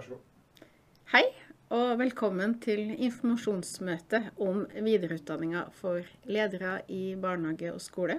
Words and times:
Vær 0.00 0.06
så 0.06 0.14
god. 0.16 0.68
Hei, 1.12 1.26
og 1.76 1.98
velkommen 2.00 2.54
til 2.64 2.94
informasjonsmøte 2.94 4.20
om 4.40 4.62
videreutdanninga 4.72 5.66
for 5.76 6.06
ledere 6.24 6.78
i 6.88 7.18
barnehage 7.20 7.74
og 7.74 7.82
skole. 7.84 8.16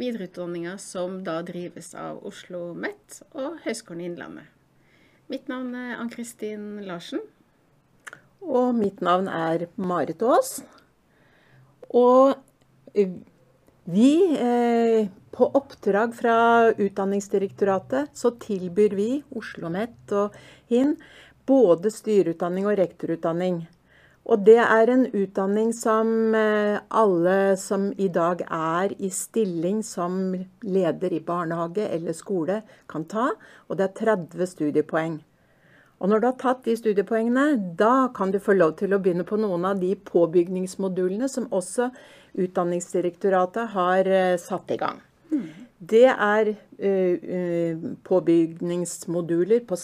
Videreutdanninga 0.00 0.78
som 0.80 1.18
da 1.26 1.34
drives 1.44 1.90
av 1.92 2.22
Oslo 2.24 2.62
OsloMet 2.70 3.18
og 3.34 3.60
Høgskolen 3.66 4.06
Innlandet. 4.06 4.48
Mitt 5.28 5.52
navn 5.52 5.74
er 5.76 5.98
Ann-Kristin 5.98 6.80
Larsen. 6.86 7.20
Og 8.40 8.72
mitt 8.80 9.04
navn 9.04 9.28
er 9.28 9.66
Marit 9.76 10.24
Aas. 10.24 10.62
Og 11.92 12.40
vi, 13.84 14.14
eh, 14.32 15.12
på 15.32 15.48
oppdrag 15.56 16.14
fra 16.14 16.36
Utdanningsdirektoratet, 16.76 18.12
så 18.14 18.34
tilbyr 18.40 18.96
vi, 18.96 19.10
Oslo 19.32 19.66
OsloMet 19.66 20.12
og 20.16 20.34
HIN, 20.68 20.96
både 21.48 21.90
styreutdanning 21.90 22.68
og 22.68 22.76
rektorutdanning. 22.78 23.62
Og 24.22 24.44
det 24.46 24.60
er 24.62 24.90
en 24.92 25.08
utdanning 25.08 25.72
som 25.74 26.34
eh, 26.38 26.78
alle 26.94 27.56
som 27.58 27.88
i 27.98 28.06
dag 28.12 28.44
er 28.46 28.94
i 29.02 29.10
stilling 29.10 29.80
som 29.82 30.36
leder 30.62 31.16
i 31.16 31.20
barnehage 31.26 31.88
eller 31.88 32.14
skole, 32.14 32.60
kan 32.86 33.08
ta. 33.10 33.32
Og 33.66 33.80
det 33.80 33.88
er 33.88 33.98
30 34.14 34.46
studiepoeng. 34.46 35.18
Og 36.02 36.10
når 36.10 36.20
du 36.20 36.26
har 36.28 36.38
tatt 36.38 36.64
de 36.66 36.76
studiepoengene, 36.78 37.74
da 37.78 38.10
kan 38.14 38.30
du 38.30 38.38
få 38.42 38.54
lov 38.58 38.76
til 38.78 38.94
å 38.94 39.00
begynne 39.02 39.26
på 39.26 39.38
noen 39.38 39.66
av 39.66 39.82
de 39.82 39.94
påbygningsmodulene 39.94 41.30
som 41.30 41.50
også 41.50 41.90
Utdanningsdirektoratet 42.32 43.74
har 43.74 44.08
eh, 44.08 44.36
satt 44.40 44.70
i 44.72 44.78
gang. 44.80 45.02
Det 45.78 46.06
er 46.10 46.52
uh, 46.52 47.88
påbygningsmoduler 48.06 49.64
på 49.66 49.78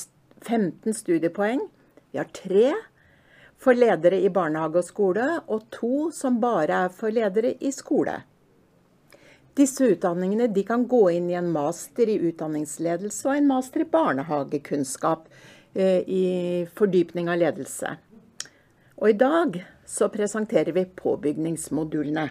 15 0.45 0.95
studiepoeng. 0.95 1.65
Vi 2.13 2.21
har 2.21 2.31
tre 2.33 2.73
for 3.59 3.75
ledere 3.75 4.21
i 4.23 4.31
barnehage 4.31 4.81
og 4.81 4.87
skole, 4.87 5.29
og 5.51 5.67
to 5.75 6.11
som 6.15 6.39
bare 6.41 6.85
er 6.87 6.93
for 6.95 7.15
ledere 7.15 7.57
i 7.59 7.73
skole. 7.75 8.21
Disse 9.59 9.89
utdanningene 9.91 10.47
kan 10.63 10.85
gå 10.87 11.09
inn 11.11 11.31
i 11.33 11.39
en 11.39 11.51
master 11.51 12.07
i 12.07 12.21
utdanningsledelse 12.29 13.27
og 13.27 13.35
en 13.35 13.49
master 13.49 13.83
i 13.83 13.89
barnehagekunnskap 13.91 15.27
eh, 15.75 16.07
i 16.07 16.27
fordypning 16.79 17.27
av 17.27 17.41
ledelse. 17.41 17.97
Og 19.03 19.11
i 19.11 19.19
dag 19.19 19.59
så 19.87 20.07
presenterer 20.15 20.71
vi 20.77 20.85
påbygningsmodulene. 20.87 22.29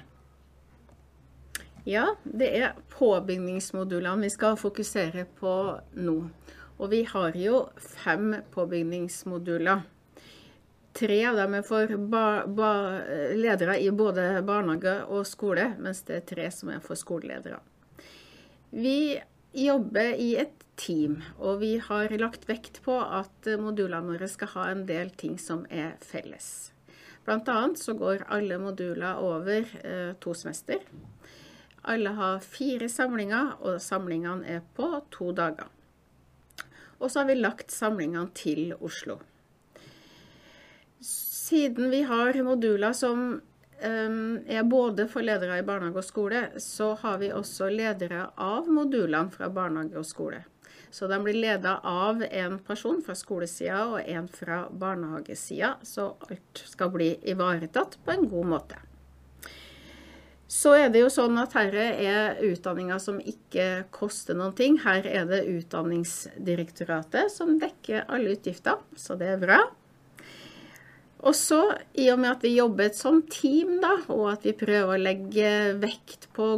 Ja, 1.87 2.17
det 2.23 2.47
er 2.51 2.73
påbygningsmodulene 2.91 4.25
vi 4.25 4.29
skal 4.33 4.57
fokusere 4.59 5.23
på 5.39 5.51
nå. 5.95 6.15
Og 6.77 6.91
vi 6.91 7.05
har 7.07 7.37
jo 7.39 7.61
fem 7.79 8.33
påbygningsmoduler. 8.51 9.85
Tre 10.97 11.21
av 11.29 11.39
dem 11.39 11.55
er 11.55 11.63
for 11.63 11.87
ledere 13.39 13.79
i 13.79 13.87
både 13.95 14.27
barnehage 14.43 14.97
og 15.05 15.23
skole, 15.31 15.69
mens 15.79 16.03
det 16.09 16.19
er 16.19 16.27
tre 16.33 16.51
som 16.51 16.75
er 16.75 16.83
for 16.83 16.99
skoleledere. 16.99 17.63
Vi 18.75 19.15
jobber 19.55 20.11
i 20.19 20.33
et 20.43 20.67
team, 20.75 21.21
og 21.39 21.61
vi 21.63 21.77
har 21.87 22.11
lagt 22.19 22.49
vekt 22.51 22.81
på 22.83 22.99
at 22.99 23.47
modulene 23.63 24.11
våre 24.11 24.27
skal 24.27 24.57
ha 24.57 24.71
en 24.73 24.83
del 24.89 25.15
ting 25.15 25.39
som 25.39 25.63
er 25.71 25.95
felles. 26.03 26.73
Blant 27.23 27.47
annet 27.47 27.79
så 27.79 27.95
går 27.95 28.27
alle 28.27 28.59
moduler 28.59 29.23
over 29.23 29.63
eh, 29.83 30.17
to 30.19 30.35
semester. 30.35 30.83
Alle 31.87 32.11
har 32.17 32.39
fire 32.43 32.89
samlinger, 32.91 33.55
og 33.63 33.81
samlingene 33.81 34.57
er 34.57 34.63
på 34.75 34.89
to 35.13 35.31
dager. 35.35 35.69
Og 36.99 37.11
så 37.11 37.21
har 37.21 37.29
vi 37.29 37.37
lagt 37.39 37.71
samlingene 37.71 38.33
til 38.35 38.73
Oslo. 38.81 39.19
Siden 40.99 41.91
vi 41.93 42.01
har 42.09 42.35
moduler 42.43 42.95
som 42.97 43.23
um, 43.37 44.19
er 44.49 44.67
både 44.67 45.05
for 45.07 45.23
ledere 45.23 45.61
i 45.61 45.65
barnehage 45.65 46.01
og 46.01 46.07
skole, 46.07 46.43
så 46.59 46.91
har 47.03 47.21
vi 47.21 47.31
også 47.31 47.69
ledere 47.71 48.25
av 48.35 48.67
modulene 48.67 49.31
fra 49.31 49.47
barnehage 49.53 50.01
og 50.01 50.09
skole. 50.09 50.43
Så 50.89 51.07
de 51.07 51.19
blir 51.23 51.37
leda 51.37 51.77
av 51.83 52.23
en 52.23 52.59
person 52.59 53.01
fra 53.05 53.15
skolesida 53.15 53.83
og 53.91 54.01
en 54.01 54.27
fra 54.31 54.63
barnehagesida, 54.71 55.75
så 55.83 56.13
alt 56.27 56.63
skal 56.65 56.91
bli 56.93 57.11
ivaretatt 57.27 57.99
på 58.03 58.15
en 58.15 58.27
god 58.31 58.51
måte. 58.55 58.79
Så 60.47 60.71
er 60.79 60.91
det 60.91 61.01
jo 61.01 61.09
sånn 61.11 61.35
at 61.41 61.57
her 61.57 61.73
er 61.75 62.37
utdanninger 62.47 63.01
som 63.03 63.19
ikke 63.19 63.87
koster 63.91 64.37
noen 64.37 64.55
ting. 64.55 64.77
Her 64.79 65.03
er 65.03 65.27
det 65.27 65.43
Utdanningsdirektoratet 65.51 67.33
som 67.33 67.57
dekker 67.59 68.07
alle 68.07 68.37
utgifter, 68.37 68.79
så 68.95 69.19
det 69.19 69.33
er 69.33 69.43
bra. 69.43 69.59
Og 71.25 71.33
så, 71.35 71.59
i 71.97 72.05
og 72.13 72.19
med 72.21 72.29
at 72.29 72.43
vi 72.45 72.53
jobber 72.53 72.91
sånt 72.95 73.31
team, 73.33 73.79
da, 73.81 73.95
og 74.13 74.27
at 74.35 74.43
vi 74.45 74.53
prøver 74.55 74.93
å 74.93 75.01
legge 75.01 75.51
vekt 75.81 76.27
på 76.37 76.49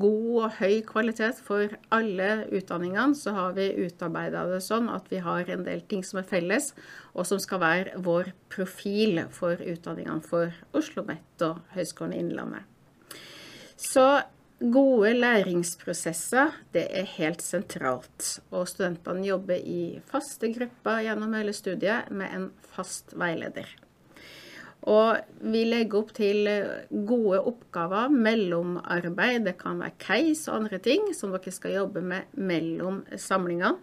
god 0.00 0.30
og 0.32 0.56
høy 0.56 0.80
kvalitet 0.88 1.42
for 1.44 1.76
alle 1.94 2.46
utdanningene, 2.48 3.14
så 3.14 3.36
har 3.36 3.56
vi 3.58 3.68
utarbeida 3.76 4.46
det 4.50 4.62
sånn 4.64 4.88
at 4.90 5.10
vi 5.12 5.20
har 5.22 5.52
en 5.52 5.66
del 5.68 5.84
ting 5.86 6.02
som 6.06 6.22
er 6.22 6.30
felles, 6.30 6.72
og 7.12 7.28
som 7.28 7.42
skal 7.42 7.62
være 7.62 8.00
vår 8.02 8.32
profil 8.50 9.20
for 9.36 9.60
utdanningene 9.60 10.24
for 10.24 10.48
Oslo 10.72 11.04
OsloMet 11.04 11.44
og 11.44 11.60
Høgskolen 11.76 12.16
Innlandet. 12.16 12.75
Så 13.76 14.22
gode 14.72 15.12
læringsprosesser, 15.12 16.54
det 16.72 16.86
er 16.88 17.08
helt 17.18 17.42
sentralt. 17.44 18.38
Og 18.50 18.68
studentene 18.70 19.26
jobber 19.26 19.60
i 19.60 19.98
faste 20.08 20.48
grupper 20.54 21.02
gjennom 21.04 21.34
hele 21.36 21.52
studiet 21.56 22.08
med 22.10 22.32
en 22.32 22.46
fast 22.72 23.12
veileder. 23.20 23.68
Og 24.86 25.18
vi 25.42 25.64
legger 25.66 25.98
opp 25.98 26.12
til 26.16 26.46
gode 27.08 27.40
oppgaver, 27.50 28.12
mellomarbeid, 28.12 29.44
det 29.48 29.56
kan 29.58 29.80
være 29.82 29.98
case 29.98 30.50
og 30.50 30.60
andre 30.62 30.78
ting 30.78 31.10
som 31.16 31.34
dere 31.34 31.52
skal 31.52 31.74
jobbe 31.74 32.04
med 32.06 32.38
mellom 32.38 33.02
samlingene. 33.18 33.76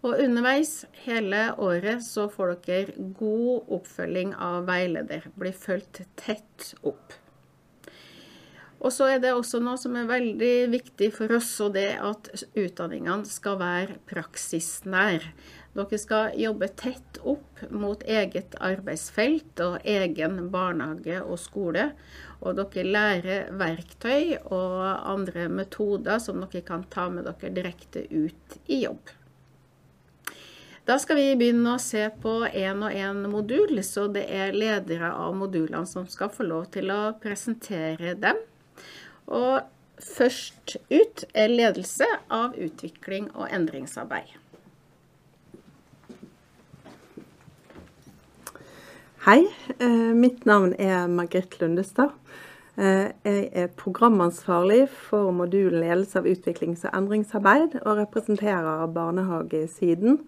Og 0.00 0.16
underveis 0.16 0.86
hele 1.04 1.50
året 1.60 2.00
så 2.06 2.24
får 2.32 2.54
dere 2.64 3.08
god 3.18 3.74
oppfølging 3.76 4.32
av 4.32 4.64
veileder. 4.70 5.26
Blir 5.36 5.52
fulgt 5.52 6.00
tett 6.16 6.70
opp. 6.80 7.18
Og 8.80 8.92
så 8.96 9.10
er 9.12 9.18
det 9.20 9.34
også 9.36 9.60
noe 9.60 9.76
som 9.76 9.96
er 10.00 10.08
veldig 10.08 10.54
viktig 10.72 11.10
for 11.12 11.36
oss, 11.36 11.52
og 11.60 11.74
det 11.76 11.98
at 12.00 12.30
utdanningene 12.56 13.28
skal 13.28 13.58
være 13.60 13.98
praksisnær. 14.08 15.26
Dere 15.76 15.98
skal 16.00 16.34
jobbe 16.40 16.66
tett 16.80 17.20
opp 17.28 17.60
mot 17.70 18.00
eget 18.08 18.56
arbeidsfelt 18.58 19.60
og 19.62 19.84
egen 19.84 20.40
barnehage 20.50 21.20
og 21.20 21.38
skole. 21.38 21.90
Og 22.40 22.56
dere 22.56 22.86
lærer 22.88 23.52
verktøy 23.60 24.40
og 24.40 24.80
andre 25.12 25.46
metoder 25.52 26.18
som 26.18 26.40
dere 26.40 26.64
kan 26.66 26.88
ta 26.90 27.10
med 27.12 27.28
dere 27.28 27.52
direkte 27.54 28.08
ut 28.08 28.60
i 28.66 28.82
jobb. 28.86 29.12
Da 30.88 30.96
skal 30.98 31.20
vi 31.20 31.36
begynne 31.38 31.76
å 31.76 31.82
se 31.82 32.06
på 32.22 32.32
én 32.48 32.80
og 32.82 32.96
én 32.96 33.20
modul, 33.30 33.76
så 33.86 34.08
det 34.10 34.24
er 34.32 34.56
ledere 34.56 35.12
av 35.12 35.36
modulene 35.38 35.84
som 35.86 36.08
skal 36.08 36.32
få 36.32 36.48
lov 36.48 36.70
til 36.74 36.90
å 36.90 37.12
presentere 37.20 38.16
dem. 38.18 38.40
Og 39.30 39.62
først 40.02 40.76
ut 40.90 41.24
er 41.34 41.52
ledelse 41.52 42.06
av 42.30 42.56
utvikling 42.58 43.30
og 43.34 43.48
endringsarbeid. 43.52 44.36
Hei, 49.20 49.44
eh, 49.78 50.12
mitt 50.16 50.46
navn 50.48 50.72
er 50.80 51.06
Margrit 51.06 51.60
Lundestad. 51.60 52.10
Eh, 52.78 53.10
jeg 53.24 53.50
er 53.52 53.66
programansvarlig 53.76 54.86
for 54.88 55.30
modulen 55.30 55.82
ledelse 55.82 56.16
av 56.16 56.24
utviklings- 56.24 56.86
og 56.88 56.94
endringsarbeid, 56.96 57.82
og 57.84 57.98
representerer 57.98 58.86
barnehagesiden. 58.94 60.22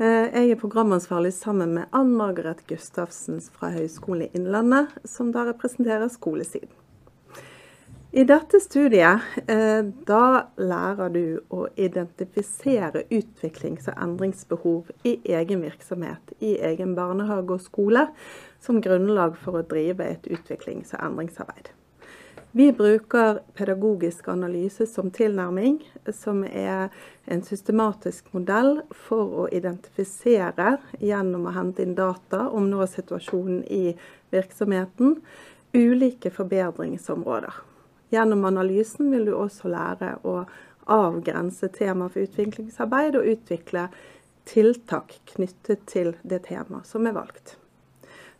Eh, 0.00 0.30
jeg 0.32 0.50
er 0.50 0.56
programansvarlig 0.56 1.32
sammen 1.32 1.74
med 1.74 1.84
Ann 1.92 2.16
Margaret 2.16 2.66
Gustavsen 2.66 3.42
fra 3.52 3.70
Høgskolen 3.70 4.22
i 4.22 4.30
Innlandet, 4.34 4.88
som 5.04 5.30
da 5.30 5.44
representerer 5.44 6.08
skolesiden. 6.08 6.72
I 8.14 8.22
dette 8.22 8.60
studiet 8.62 9.24
eh, 9.50 9.80
da 10.06 10.26
lærer 10.54 11.08
du 11.10 11.40
å 11.50 11.64
identifisere 11.74 13.00
utviklings- 13.10 13.88
og 13.90 13.96
endringsbehov 14.04 14.92
i 15.02 15.16
egen 15.34 15.64
virksomhet, 15.66 16.36
i 16.38 16.52
egen 16.62 16.92
barnehage 16.94 17.56
og 17.56 17.64
skole, 17.64 18.04
som 18.62 18.78
grunnlag 18.78 19.34
for 19.42 19.58
å 19.58 19.64
drive 19.66 20.06
et 20.06 20.30
utviklings- 20.30 20.94
og 20.94 21.02
endringsarbeid. 21.08 21.72
Vi 22.54 22.70
bruker 22.78 23.42
pedagogisk 23.58 24.30
analyse 24.30 24.86
som 24.86 25.10
tilnærming, 25.10 25.82
som 26.14 26.46
er 26.46 26.94
en 27.26 27.42
systematisk 27.42 28.30
modell 28.30 28.84
for 29.08 29.42
å 29.42 29.50
identifisere, 29.50 30.76
gjennom 31.02 31.50
å 31.50 31.58
hente 31.58 31.82
inn 31.82 31.98
data 31.98 32.46
om 32.46 32.70
nå 32.70 32.86
situasjonen 32.94 33.66
i 33.66 33.98
virksomheten, 34.30 35.18
ulike 35.74 36.30
forbedringsområder. 36.30 37.73
Gjennom 38.14 38.44
analysen 38.46 39.10
vil 39.10 39.26
du 39.26 39.34
også 39.34 39.70
lære 39.72 40.14
å 40.22 40.44
avgrense 40.94 41.70
tema 41.74 42.06
for 42.12 42.26
utviklingsarbeid 42.28 43.18
og 43.18 43.28
utvikle 43.34 43.88
tiltak 44.48 45.16
knyttet 45.32 45.86
til 45.90 46.12
det 46.22 46.44
temaet 46.48 46.86
som 46.86 47.06
er 47.08 47.16
valgt. 47.16 47.56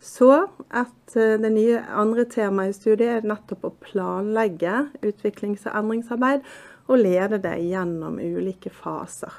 Så 0.05 0.29
et, 0.69 1.17
eh, 1.17 1.38
det 1.41 1.50
nye 1.55 1.81
andre 1.88 2.26
temaet 2.29 2.75
i 2.75 2.76
studiet 2.76 3.09
er 3.09 3.29
nettopp 3.29 3.65
å 3.65 3.73
planlegge 3.81 4.91
utviklings- 5.00 5.65
og 5.67 5.79
endringsarbeid, 5.81 6.44
og 6.88 7.00
lede 7.00 7.38
det 7.41 7.56
gjennom 7.65 8.19
ulike 8.20 8.70
faser. 8.70 9.32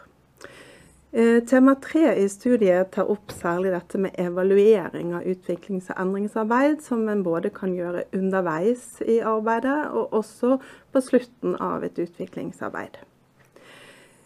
Eh, 1.15 1.43
tema 1.43 1.75
tre 1.75 2.15
i 2.15 2.29
studiet 2.29 2.89
tar 2.91 3.07
opp 3.07 3.31
særlig 3.31 3.69
dette 3.71 3.99
med 4.03 4.17
evaluering 4.19 5.13
av 5.15 5.23
utviklings- 5.23 5.87
og 5.93 6.01
endringsarbeid, 6.01 6.81
som 6.83 7.05
en 7.07 7.21
både 7.23 7.53
kan 7.55 7.71
gjøre 7.71 8.01
underveis 8.11 8.99
i 8.99 9.21
arbeidet, 9.23 9.77
og 9.95 10.11
også 10.19 10.57
på 10.91 11.03
slutten 11.05 11.55
av 11.55 11.87
et 11.87 11.95
utviklingsarbeid. 12.03 12.99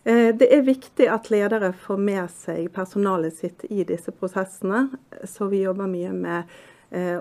Eh, 0.04 0.34
det 0.34 0.50
er 0.50 0.66
viktig 0.66 1.12
at 1.14 1.30
ledere 1.30 1.76
får 1.78 2.02
med 2.02 2.26
seg 2.34 2.74
personalet 2.74 3.38
sitt 3.38 3.70
i 3.70 3.86
disse 3.86 4.10
prosessene, 4.10 4.88
så 5.30 5.46
vi 5.46 5.62
jobber 5.68 5.86
mye 5.86 6.16
med 6.18 6.58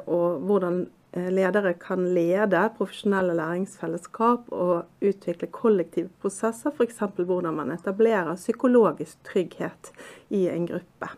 og 0.09 0.41
hvordan 0.49 0.87
Eh, 0.88 0.97
ledere 1.12 1.72
kan 1.81 2.02
lede 2.14 2.60
profesjonelle 2.76 3.37
læringsfellesskap 3.38 4.50
og 4.52 5.05
utvikle 5.05 5.49
kollektive 5.52 6.10
prosesser, 6.20 6.70
f.eks. 6.75 7.00
hvordan 7.16 7.56
man 7.56 7.72
etablerer 7.72 8.37
psykologisk 8.37 9.16
trygghet 9.25 9.93
i 10.28 10.46
en 10.52 10.69
gruppe. 10.69 11.08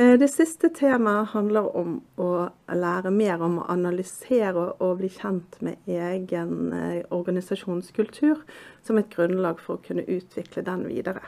Eh, 0.00 0.18
det 0.18 0.28
siste 0.32 0.70
temaet 0.72 1.32
handler 1.34 1.66
om 1.76 1.98
å 2.16 2.30
lære 2.72 3.10
mer 3.12 3.42
om 3.44 3.58
å 3.60 3.66
analysere 3.72 4.70
og 4.78 5.00
bli 5.00 5.10
kjent 5.12 5.58
med 5.64 5.90
egen 5.90 6.72
eh, 6.72 7.02
organisasjonskultur, 7.10 8.40
som 8.86 9.00
et 9.00 9.10
grunnlag 9.12 9.60
for 9.60 9.76
å 9.76 9.84
kunne 9.84 10.06
utvikle 10.06 10.64
den 10.64 10.86
videre. 10.88 11.26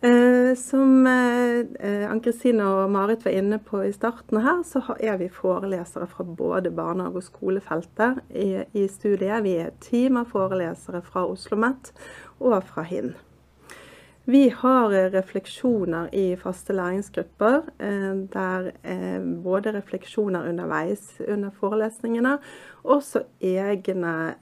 Eh, 0.00 0.54
som 0.54 1.06
eh, 1.06 1.58
eh 1.88 2.10
Ann-Kristine 2.10 2.62
og 2.62 2.90
Marit 2.90 3.24
var 3.26 3.34
inne 3.34 3.58
på 3.58 3.80
i 3.82 3.92
starten 3.92 4.38
her, 4.44 4.60
så 4.62 4.94
er 4.94 5.16
vi 5.18 5.26
forelesere 5.28 6.06
fra 6.06 6.24
både 6.24 6.70
barnehage- 6.70 7.18
og 7.18 7.24
skolefeltet 7.26 8.20
i, 8.30 8.86
studiet. 8.86 9.42
Vi 9.42 9.56
er 9.58 9.66
et 9.72 9.80
team 9.82 10.16
av 10.20 10.30
forelesere 10.30 11.02
fra 11.02 11.24
Oslo 11.26 11.56
OsloMet 11.58 11.90
og 12.38 12.62
fra 12.62 12.82
HINN. 12.86 13.16
Vi 14.28 14.48
har 14.52 14.92
refleksjoner 15.10 16.10
i 16.12 16.36
faste 16.36 16.72
læringsgrupper, 16.76 17.62
der 18.32 18.72
både 19.42 19.72
refleksjoner 19.72 20.48
underveis 20.50 21.16
under 21.28 21.50
forelesningene, 21.50 22.38
også 22.84 23.22
egne 23.40 24.34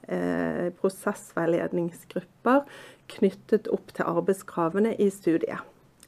prosessveiledningsgrupper 0.81 2.67
knyttet 3.11 3.69
opp 3.73 3.93
til 3.95 4.07
arbeidskravene 4.07 4.95
i 5.01 5.09
studiet. 5.13 5.63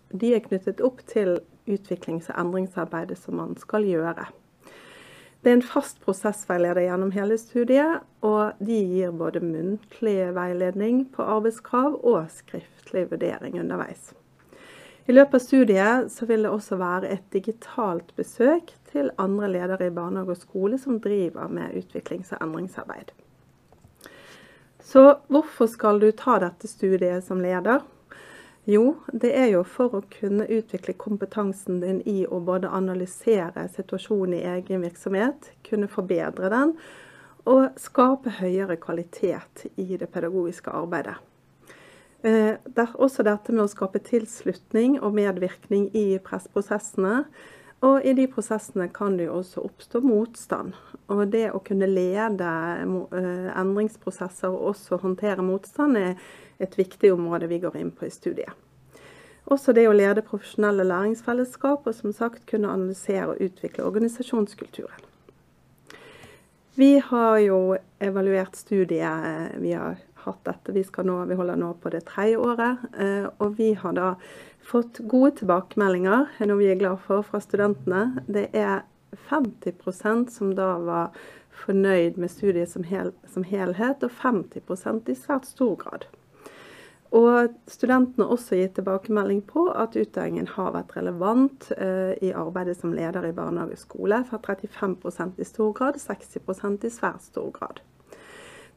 De 0.10 0.34
er 0.36 0.44
knyttet 0.46 0.82
opp 0.82 1.02
til 1.08 1.38
utviklings- 1.70 2.30
og 2.32 2.40
endringsarbeidet 2.42 3.18
som 3.18 3.38
man 3.38 3.58
skal 3.58 3.86
gjøre. 3.86 4.28
Det 5.40 5.52
er 5.52 5.56
en 5.56 5.64
fast 5.64 6.02
prosessveileder 6.04 6.84
gjennom 6.84 7.14
hele 7.16 7.38
studiet, 7.40 8.02
og 8.26 8.60
de 8.60 8.76
gir 8.76 9.14
både 9.16 9.40
muntlig 9.40 10.18
veiledning 10.36 11.06
på 11.14 11.24
arbeidskrav 11.24 11.96
og 12.04 12.26
skriftlig 12.34 13.06
vurdering 13.12 13.56
underveis. 13.62 14.12
I 15.08 15.16
løpet 15.16 15.40
av 15.40 15.46
studiet 15.46 16.20
vil 16.28 16.44
det 16.46 16.52
også 16.52 16.78
være 16.78 17.14
et 17.16 17.32
digitalt 17.34 18.12
besøk 18.20 18.76
til 18.92 19.10
andre 19.18 19.48
ledere 19.50 19.88
i 19.88 19.96
barnehage 19.96 20.36
og 20.36 20.42
skole 20.44 20.78
som 20.78 21.00
driver 21.02 21.48
med 21.48 21.74
utviklings- 21.80 22.34
og 22.36 22.44
endringsarbeid. 22.46 23.16
Så 24.90 25.20
hvorfor 25.30 25.68
skal 25.70 26.00
du 26.02 26.10
ta 26.18 26.40
dette 26.42 26.68
studiet 26.68 27.26
som 27.28 27.42
leder? 27.44 27.84
Jo, 28.66 28.96
det 29.14 29.30
er 29.38 29.52
jo 29.52 29.62
for 29.66 30.00
å 30.00 30.02
kunne 30.10 30.48
utvikle 30.50 30.96
kompetansen 30.98 31.78
din 31.84 32.00
i 32.10 32.24
å 32.26 32.40
både 32.42 32.72
analysere 32.74 33.68
situasjonen 33.70 34.40
i 34.40 34.48
egen 34.50 34.82
virksomhet, 34.82 35.52
kunne 35.66 35.90
forbedre 35.90 36.50
den, 36.54 36.74
og 37.50 37.78
skape 37.82 38.34
høyere 38.40 38.80
kvalitet 38.82 39.68
i 39.78 39.94
det 39.94 40.10
pedagogiske 40.10 40.74
arbeidet. 40.74 41.20
Eh, 42.26 42.58
det 42.58 42.84
er 42.84 42.98
også 42.98 43.24
dette 43.24 43.54
med 43.54 43.68
å 43.68 43.72
skape 43.72 44.02
tilslutning 44.10 44.98
og 45.00 45.14
medvirkning 45.22 45.88
i 45.94 46.08
pressprosessene 46.26 47.28
og 47.86 48.04
i 48.04 48.14
de 48.14 48.26
prosessene 48.28 48.90
kan 48.92 49.16
det 49.18 49.30
jo 49.30 49.38
også 49.40 49.64
oppstå 49.64 50.02
motstand. 50.04 50.74
Og 51.08 51.22
det 51.32 51.46
å 51.56 51.62
kunne 51.64 51.88
lede 51.88 52.50
eh, 52.84 53.52
endringsprosesser 53.56 54.52
og 54.52 54.74
også 54.74 55.00
håndtere 55.00 55.46
motstand 55.46 56.00
er 56.00 56.18
et 56.60 56.76
viktig 56.76 57.14
område 57.16 57.48
vi 57.48 57.62
går 57.64 57.78
inn 57.80 57.94
på 57.96 58.10
i 58.10 58.12
studiet. 58.12 58.52
Også 59.50 59.74
det 59.74 59.88
å 59.90 59.96
lede 59.96 60.26
profesjonelle 60.28 60.84
læringsfellesskap 60.86 61.88
og 61.88 61.96
som 61.96 62.14
sagt 62.14 62.44
kunne 62.50 62.70
analysere 62.70 63.32
og 63.32 63.40
utvikle 63.42 63.88
organisasjonskulturen. 63.88 65.08
Vi 66.80 67.00
har 67.04 67.40
jo 67.44 67.78
evaluert 68.00 68.56
studiet. 68.56 69.56
Vi 69.60 69.74
har 69.76 69.98
hatt 70.24 70.44
dette. 70.46 70.76
Vi, 70.76 70.84
nå, 71.04 71.18
vi 71.26 71.36
holder 71.40 71.58
nå 71.60 71.74
på 71.82 71.92
det 71.92 72.06
tredje 72.08 72.38
året. 72.40 72.86
Eh, 73.00 73.26
og 73.40 73.58
vi 73.58 73.74
har 73.80 73.96
da 73.98 74.14
fått 74.70 75.02
gode 75.10 75.34
tilbakemeldinger, 75.40 76.30
noe 76.46 76.60
vi 76.60 76.70
er 76.72 76.80
glad 76.80 77.02
for, 77.06 77.26
fra 77.26 77.42
studentene. 77.44 78.22
Det 78.30 78.50
er 78.54 78.86
50% 79.30 80.30
som 80.34 80.54
da 80.58 80.76
var 80.84 81.18
fornøyd 81.64 82.20
med 82.22 82.32
studiet 82.32 82.72
som, 82.72 82.86
hel, 82.88 83.12
som 83.28 83.44
helhet, 83.48 84.06
og 84.06 84.14
50% 84.22 85.10
i 85.10 85.18
svært 85.18 85.50
stor 85.50 85.76
grad. 85.82 86.08
Og 87.16 87.56
studentene 87.66 88.28
har 88.28 88.36
også 88.36 88.60
gitt 88.60 88.76
tilbakemelding 88.78 89.42
på 89.50 89.66
at 89.74 89.98
utdanningen 89.98 90.52
har 90.54 90.76
vært 90.76 90.94
relevant 90.94 91.72
eh, 91.74 92.14
i 92.22 92.30
arbeidet 92.38 92.78
som 92.78 92.94
leder 92.94 93.26
i 93.26 93.34
barnehage 93.34 93.80
og 93.80 93.82
skole, 93.82 94.22
fra 94.30 94.38
35% 94.46 95.42
i 95.42 95.48
stor 95.48 95.74
grad, 95.74 95.98
60% 95.98 96.86
i 96.86 96.92
svært 96.94 97.26
stor 97.26 97.50
grad. 97.56 97.82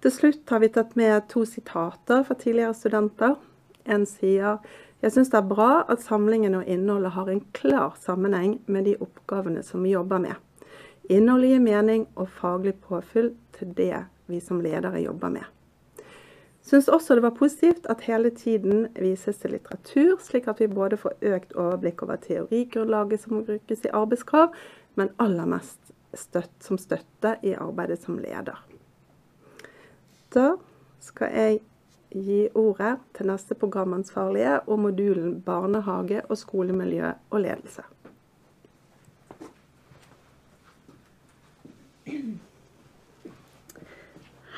Til 0.03 0.15
slutt 0.17 0.49
har 0.51 0.63
vi 0.65 0.73
tatt 0.73 0.97
med 0.99 1.29
to 1.31 1.45
sitater 1.47 2.25
fra 2.27 2.39
tidligere 2.41 2.75
studenter. 2.75 3.37
En 3.85 4.09
sier 4.09 4.63
jeg 5.03 5.13
syns 5.13 5.33
det 5.33 5.41
er 5.41 5.49
bra 5.51 5.71
at 5.91 6.03
samlingen 6.05 6.55
og 6.55 6.69
innholdet 6.71 7.17
har 7.17 7.31
en 7.31 7.43
klar 7.57 7.97
sammenheng 7.99 8.61
med 8.71 8.87
de 8.87 8.95
oppgavene 9.03 9.65
som 9.67 9.83
vi 9.83 9.97
jobber 9.97 10.23
med. 10.23 10.37
Innholdet 11.11 11.57
gir 11.57 11.65
mening 11.65 12.05
og 12.15 12.31
faglig 12.31 12.77
påfyll 12.85 13.33
til 13.57 13.73
det 13.75 14.05
vi 14.31 14.39
som 14.41 14.61
ledere 14.63 15.03
jobber 15.03 15.35
med. 15.35 15.49
Syns 16.63 16.87
også 16.87 17.17
det 17.19 17.25
var 17.25 17.35
positivt 17.35 17.89
at 17.91 18.05
hele 18.07 18.31
tiden 18.31 18.87
vises 18.95 19.43
til 19.43 19.57
litteratur, 19.57 20.21
slik 20.23 20.47
at 20.47 20.63
vi 20.63 20.71
både 20.71 20.97
får 20.97 21.19
økt 21.33 21.57
overblikk 21.59 22.05
over 22.07 22.21
teorigrunnlaget 22.23 23.25
som 23.25 23.43
brukes 23.43 23.83
i 23.83 23.91
arbeidskrav, 23.91 24.55
men 24.95 25.11
aller 25.19 25.51
mest 25.51 25.91
støtt, 26.15 26.55
som 26.63 26.79
støtte 26.79 27.35
i 27.43 27.57
arbeidet 27.59 27.99
som 28.05 28.21
leder. 28.23 28.63
Da 30.31 30.55
skal 31.03 31.35
jeg 31.35 31.61
gi 32.15 32.47
ordet 32.59 32.97
til 33.17 33.29
neste 33.31 33.57
programansvarlige 33.59 34.61
og 34.67 34.81
modulen 34.85 35.41
barnehage 35.45 36.23
og 36.29 36.39
skolemiljø 36.39 37.13
og 37.31 37.45
ledelse. 37.45 37.85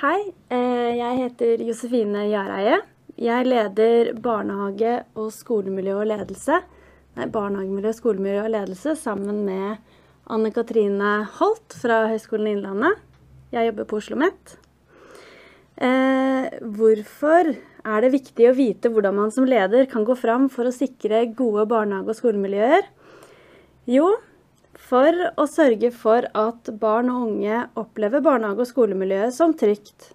Hei, 0.04 0.20
eh, 0.50 0.90
jeg 0.98 1.18
heter 1.22 1.62
Josefine 1.64 2.26
Jareie. 2.28 2.80
Jeg 3.16 3.46
leder 3.46 4.10
barnehage 4.18 5.04
og 5.14 5.30
skolemiljø 5.32 5.94
og 6.00 6.08
ledelse. 6.10 6.58
Nei, 7.14 7.28
barnehagemiljø, 7.30 7.92
skolemiljø 7.94 8.42
og 8.42 8.50
ledelse 8.50 8.96
sammen 8.98 9.44
med 9.46 9.76
Anne 10.26 10.50
Katrine 10.50 11.20
Holt 11.38 11.76
fra 11.78 12.08
Høgskolen 12.10 12.56
Innlandet. 12.56 12.98
Jeg 13.54 13.70
jobber 13.70 13.86
på 13.86 14.02
Oslo 14.02 14.16
OsloMet. 14.16 14.56
Eh, 15.74 16.44
hvorfor 16.62 17.48
er 17.50 18.04
det 18.04 18.12
viktig 18.12 18.46
å 18.46 18.54
vite 18.54 18.90
hvordan 18.94 19.16
man 19.16 19.32
som 19.34 19.46
leder 19.48 19.88
kan 19.90 20.04
gå 20.06 20.14
fram 20.14 20.46
for 20.52 20.70
å 20.70 20.74
sikre 20.74 21.24
gode 21.34 21.66
barnehage- 21.66 22.14
og 22.14 22.18
skolemiljøer? 22.20 22.86
Jo, 23.90 24.12
for 24.78 25.10
å 25.34 25.46
sørge 25.50 25.90
for 25.90 26.28
at 26.30 26.70
barn 26.78 27.10
og 27.10 27.26
unge 27.26 27.64
opplever 27.74 28.22
barnehage- 28.22 28.62
og 28.62 28.70
skolemiljøet 28.70 29.34
som 29.34 29.54
trygt. 29.54 30.12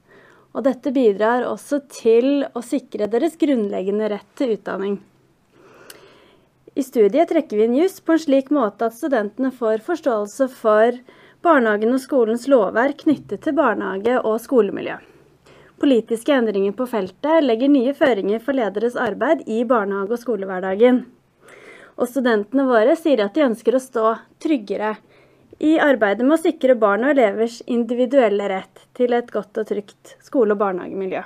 Og 0.56 0.64
dette 0.64 0.94
bidrar 0.96 1.44
også 1.44 1.82
til 1.92 2.48
å 2.56 2.64
sikre 2.64 3.10
deres 3.12 3.36
grunnleggende 3.38 4.10
rett 4.16 4.32
til 4.40 4.56
utdanning. 4.56 4.98
I 6.80 6.82
studiet 6.88 7.28
trekker 7.34 7.60
vi 7.60 7.68
inn 7.68 7.76
juss 7.76 8.00
på 8.00 8.16
en 8.16 8.24
slik 8.24 8.50
måte 8.56 8.88
at 8.88 8.96
studentene 8.96 9.52
får 9.52 9.84
forståelse 9.84 10.48
for 10.56 11.04
barnehagen 11.44 11.92
og 11.92 12.00
skolens 12.00 12.48
lovverk 12.48 13.04
knyttet 13.04 13.44
til 13.44 13.58
barnehage 13.60 14.22
og 14.24 14.40
skolemiljø. 14.40 14.96
Politiske 15.80 16.34
endringer 16.36 16.74
på 16.76 16.86
feltet 16.92 17.46
legger 17.46 17.72
nye 17.72 17.94
føringer 17.96 18.42
for 18.44 18.58
lederes 18.58 18.98
arbeid 19.00 19.46
i 19.48 19.62
barnehage- 19.64 20.18
og 20.18 20.20
skolehverdagen. 20.20 21.06
Og 21.96 22.10
studentene 22.12 22.66
våre 22.68 22.98
sier 23.00 23.24
at 23.24 23.36
de 23.36 23.46
ønsker 23.46 23.78
å 23.78 23.84
stå 23.84 24.12
tryggere 24.44 24.98
i 25.60 25.78
arbeidet 25.80 26.28
med 26.28 26.36
å 26.36 26.42
sikre 26.42 26.76
barn 26.80 27.08
og 27.08 27.16
elevers 27.16 27.62
individuelle 27.68 28.52
rett 28.52 28.86
til 28.96 29.16
et 29.16 29.32
godt 29.32 29.60
og 29.60 29.72
trygt 29.72 30.16
skole- 30.24 30.56
og 30.56 30.60
barnehagemiljø. 30.60 31.24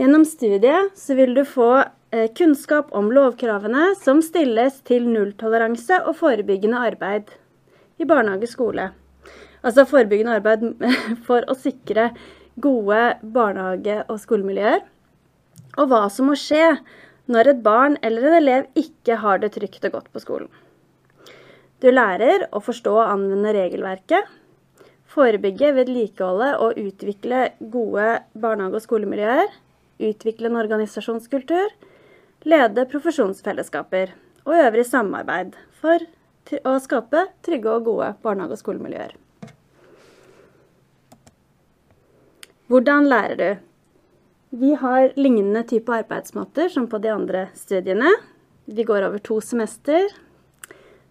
Gjennom 0.00 0.24
studiet 0.28 0.96
så 0.96 1.16
vil 1.16 1.32
du 1.36 1.44
få 1.48 1.84
eh, 2.12 2.28
kunnskap 2.36 2.92
om 2.96 3.12
lovkravene 3.12 3.92
som 4.00 4.20
stilles 4.24 4.80
til 4.88 5.04
nulltoleranse 5.08 6.00
og 6.08 6.16
forebyggende 6.20 6.80
arbeid 6.92 7.38
i 8.02 8.08
barnehage 8.08 8.48
og 8.48 8.52
skole. 8.52 8.88
Altså 9.62 9.86
forebyggende 9.86 10.38
arbeid 10.40 10.66
for 11.26 11.46
å 11.46 11.56
sikre 11.58 12.10
gode 12.62 13.00
barnehage- 13.22 14.02
og 14.08 14.18
skolemiljøer. 14.20 14.82
Og 15.80 15.88
hva 15.88 16.04
som 16.12 16.28
må 16.28 16.36
skje 16.36 16.76
når 17.32 17.52
et 17.52 17.62
barn 17.64 17.96
eller 18.04 18.28
en 18.28 18.38
elev 18.40 18.68
ikke 18.78 19.20
har 19.22 19.40
det 19.40 19.54
trygt 19.54 19.86
og 19.88 19.96
godt 19.96 20.10
på 20.12 20.22
skolen. 20.22 20.50
Du 21.82 21.88
lærer 21.90 22.46
å 22.54 22.60
forstå 22.62 22.92
og 22.94 23.08
anvende 23.08 23.54
regelverket, 23.56 24.28
forebygge, 25.12 25.72
vedlikeholde 25.76 26.52
og 26.62 26.78
utvikle 26.78 27.48
gode 27.72 28.20
barnehage- 28.38 28.78
og 28.78 28.84
skolemiljøer, 28.84 29.48
utvikle 30.02 30.50
en 30.50 30.60
organisasjonskultur, 30.60 31.74
lede 32.48 32.86
profesjonsfellesskaper 32.90 34.14
og 34.46 34.54
øvrig 34.58 34.86
samarbeid 34.88 35.56
for 35.82 36.02
å 36.50 36.78
skape 36.82 37.26
trygge 37.42 37.70
og 37.70 37.84
gode 37.84 38.14
barnehage- 38.22 38.56
og 38.56 38.58
skolemiljøer. 38.58 39.14
Hvordan 42.68 43.08
lærer 43.08 43.36
du? 43.36 43.60
Vi 44.52 44.74
har 44.74 45.12
lignende 45.16 45.62
type 45.68 45.92
arbeidsmåter 45.92 46.68
som 46.68 46.86
på 46.88 47.00
de 47.00 47.08
andre 47.08 47.46
studiene. 47.54 48.10
Vi 48.66 48.84
går 48.84 49.06
over 49.06 49.18
to 49.18 49.40
semester, 49.40 50.08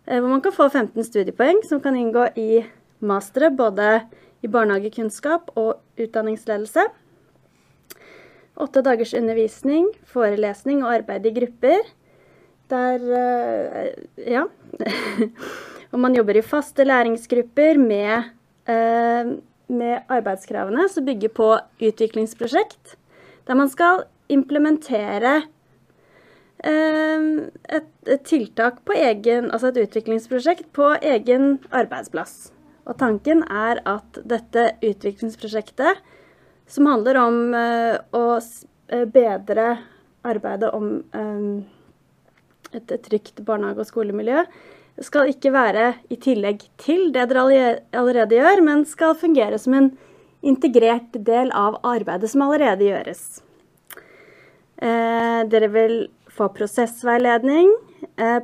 eh, 0.08 0.20
hvor 0.20 0.30
man 0.30 0.42
kan 0.42 0.52
få 0.52 0.70
15 0.70 1.04
studiepoeng 1.04 1.64
som 1.64 1.80
kan 1.80 1.96
inngå 1.96 2.38
i 2.38 2.66
mastere 3.02 3.50
både 3.50 4.08
i 4.44 4.48
barnehagekunnskap 4.48 5.52
og 5.56 5.82
utdanningsledelse. 5.98 6.88
Åtte 8.58 8.84
dagers 8.84 9.14
undervisning, 9.14 9.88
forelesning 10.06 10.84
og 10.84 10.94
arbeid 11.02 11.26
i 11.26 11.32
grupper. 11.32 11.82
Der 12.72 13.04
eh, 13.20 14.32
Ja. 14.32 14.48
og 15.92 16.00
man 16.00 16.16
jobber 16.16 16.38
i 16.40 16.46
faste 16.46 16.86
læringsgrupper 16.88 17.78
med, 17.78 18.30
eh, 18.72 19.34
med 19.68 19.98
arbeidskravene 20.10 20.88
som 20.90 21.06
bygger 21.06 21.34
på 21.36 21.50
utviklingsprosjekt, 21.82 22.96
der 23.48 23.60
man 23.60 23.70
skal 23.70 24.06
implementere 24.32 25.42
eh, 26.64 27.28
et, 27.76 27.92
et 28.08 28.24
tiltak 28.24 28.80
på 28.86 28.96
egen 28.96 29.52
Altså 29.52 29.74
et 29.74 29.82
utviklingsprosjekt 29.84 30.72
på 30.74 30.94
egen 31.02 31.60
arbeidsplass. 31.72 32.54
Og 32.88 32.98
tanken 32.98 33.44
er 33.44 33.84
at 33.86 34.24
dette 34.26 34.72
utviklingsprosjektet 34.82 36.00
som 36.72 36.88
handler 36.88 37.20
om 37.20 37.38
å 38.16 38.24
bedre 39.12 39.66
arbeidet 40.24 40.72
om 40.74 40.88
et, 42.78 42.94
trygt 43.04 43.42
barnehage- 43.46 43.84
og 43.84 43.90
skolemiljø. 43.90 44.46
Skal 45.02 45.32
ikke 45.32 45.54
være 45.54 45.94
i 46.12 46.18
tillegg 46.20 46.66
til 46.82 47.12
det 47.16 47.28
dere 47.32 47.80
allerede 47.94 48.38
gjør, 48.38 48.62
men 48.66 48.86
skal 48.86 49.16
fungere 49.16 49.58
som 49.62 49.78
en 49.78 49.92
integrert 50.44 51.14
del 51.14 51.52
av 51.56 51.80
arbeidet 51.88 52.30
som 52.32 52.44
allerede 52.46 52.90
gjøres. 52.90 53.42
Uh, 54.82 55.46
dere 55.50 55.70
vil 55.70 55.96
få 56.32 56.48
prosessveiledning 56.56 57.74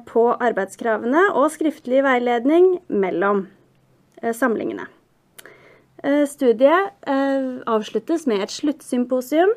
på 0.06 0.24
arbeidskravene 0.44 1.24
og 1.34 1.48
skriftlig 1.54 2.04
veiledning 2.06 2.76
mellom 2.92 3.48
samlingene. 4.22 4.86
Studiet 6.30 7.08
avsluttes 7.66 8.28
med 8.30 8.44
et 8.44 8.54
sluttsymposium, 8.54 9.56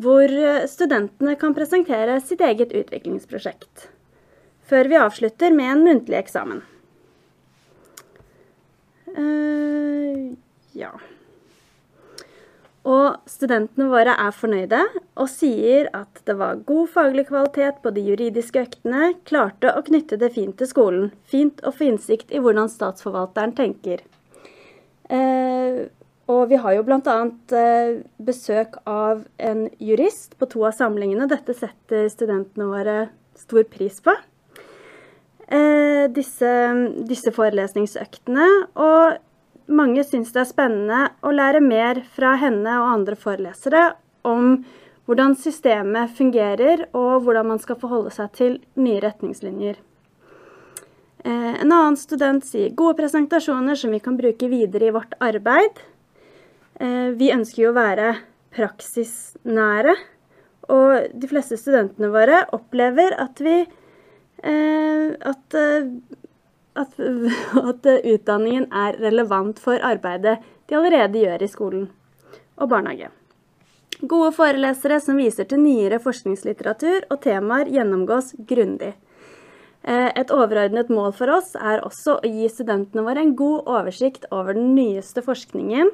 hvor 0.00 0.30
studentene 0.70 1.36
kan 1.38 1.54
presentere 1.54 2.18
sitt 2.20 2.42
eget 2.42 2.74
utviklingsprosjekt. 2.74 3.88
Før 4.64 4.88
vi 4.90 4.98
avslutter 4.98 5.54
med 5.54 5.70
en 5.70 5.84
muntlig 5.86 6.18
eksamen. 6.18 6.62
ja. 10.74 10.90
Og 12.84 13.30
studentene 13.30 13.86
våre 13.88 14.12
er 14.20 14.34
fornøyde 14.36 14.80
og 15.16 15.28
sier 15.32 15.88
at 15.96 16.20
det 16.28 16.36
var 16.36 16.60
god 16.68 16.90
faglig 16.92 17.26
kvalitet 17.30 17.78
på 17.84 17.92
de 17.96 18.02
juridiske 18.04 18.60
øktene, 18.66 19.14
klarte 19.24 19.72
å 19.72 19.84
knytte 19.86 20.18
det 20.20 20.34
fint 20.34 20.58
til 20.60 20.68
skolen. 20.68 21.06
Fint 21.24 21.62
å 21.64 21.72
få 21.72 21.88
innsikt 21.88 22.34
i 22.34 22.42
hvordan 22.44 22.68
statsforvalteren 22.68 23.54
tenker. 23.56 24.04
Eh, 25.08 25.86
og 26.30 26.48
vi 26.48 26.56
har 26.60 26.76
jo 26.76 26.84
bl.a. 26.86 27.16
Eh, 27.58 27.98
besøk 28.24 28.78
av 28.88 29.26
en 29.36 29.66
jurist 29.82 30.38
på 30.40 30.48
to 30.52 30.64
av 30.64 30.76
samlingene. 30.76 31.28
Dette 31.28 31.56
setter 31.56 32.08
studentene 32.12 32.70
våre 32.70 32.96
stor 33.36 33.66
pris 33.68 34.00
på. 34.04 34.14
Eh, 35.48 36.06
disse, 36.16 36.54
disse 37.04 37.32
forelesningsøktene. 37.34 38.48
Og 38.80 39.20
mange 39.68 40.04
syns 40.04 40.32
det 40.32 40.44
er 40.44 40.48
spennende 40.48 41.02
å 41.24 41.34
lære 41.34 41.60
mer 41.64 42.00
fra 42.16 42.34
henne 42.40 42.78
og 42.80 42.92
andre 42.94 43.20
forelesere 43.20 43.90
om 44.24 44.62
hvordan 45.04 45.34
systemet 45.36 46.14
fungerer, 46.16 46.86
og 46.96 47.26
hvordan 47.26 47.50
man 47.52 47.60
skal 47.60 47.76
forholde 47.76 48.12
seg 48.14 48.30
til 48.32 48.54
nye 48.80 49.02
retningslinjer. 49.04 49.76
Eh, 51.24 51.52
en 51.60 51.72
annen 51.72 51.98
student 52.00 52.44
sier 52.44 52.72
gode 52.72 52.96
presentasjoner 53.02 53.76
som 53.76 53.92
vi 53.92 54.00
kan 54.00 54.16
bruke 54.16 54.48
videre 54.48 54.88
i 54.88 54.94
vårt 54.94 55.12
arbeid. 55.20 55.84
Eh, 56.80 57.10
vi 57.14 57.30
ønsker 57.34 57.62
jo 57.62 57.70
å 57.70 57.76
være 57.76 58.14
praksisnære, 58.54 59.94
og 60.74 61.10
de 61.14 61.28
fleste 61.30 61.58
studentene 61.60 62.10
våre 62.10 62.40
opplever 62.56 63.14
at 63.20 63.42
vi 63.44 63.58
eh, 63.62 65.10
at, 65.14 65.58
at, 66.82 66.96
at 67.70 67.90
utdanningen 68.00 68.66
er 68.72 68.98
relevant 69.02 69.60
for 69.62 69.82
arbeidet 69.84 70.40
de 70.68 70.78
allerede 70.78 71.20
gjør 71.20 71.44
i 71.44 71.50
skolen 71.50 71.86
og 72.58 72.70
barnehage. 72.72 73.12
Gode 74.04 74.32
forelesere 74.34 74.98
som 75.00 75.20
viser 75.20 75.46
til 75.48 75.62
nyere 75.62 76.00
forskningslitteratur 76.02 77.06
og 77.12 77.20
temaer 77.22 77.70
gjennomgås 77.70 78.32
grundig. 78.48 78.90
Et 79.84 80.30
overordnet 80.32 80.90
mål 80.92 81.12
for 81.14 81.30
oss 81.30 81.52
er 81.54 81.82
også 81.84 82.16
å 82.16 82.28
gi 82.28 82.48
studentene 82.50 83.04
våre 83.04 83.22
en 83.22 83.34
god 83.36 83.68
oversikt 83.70 84.24
over 84.32 84.56
den 84.56 84.72
nyeste 84.74 85.22
forskningen 85.24 85.92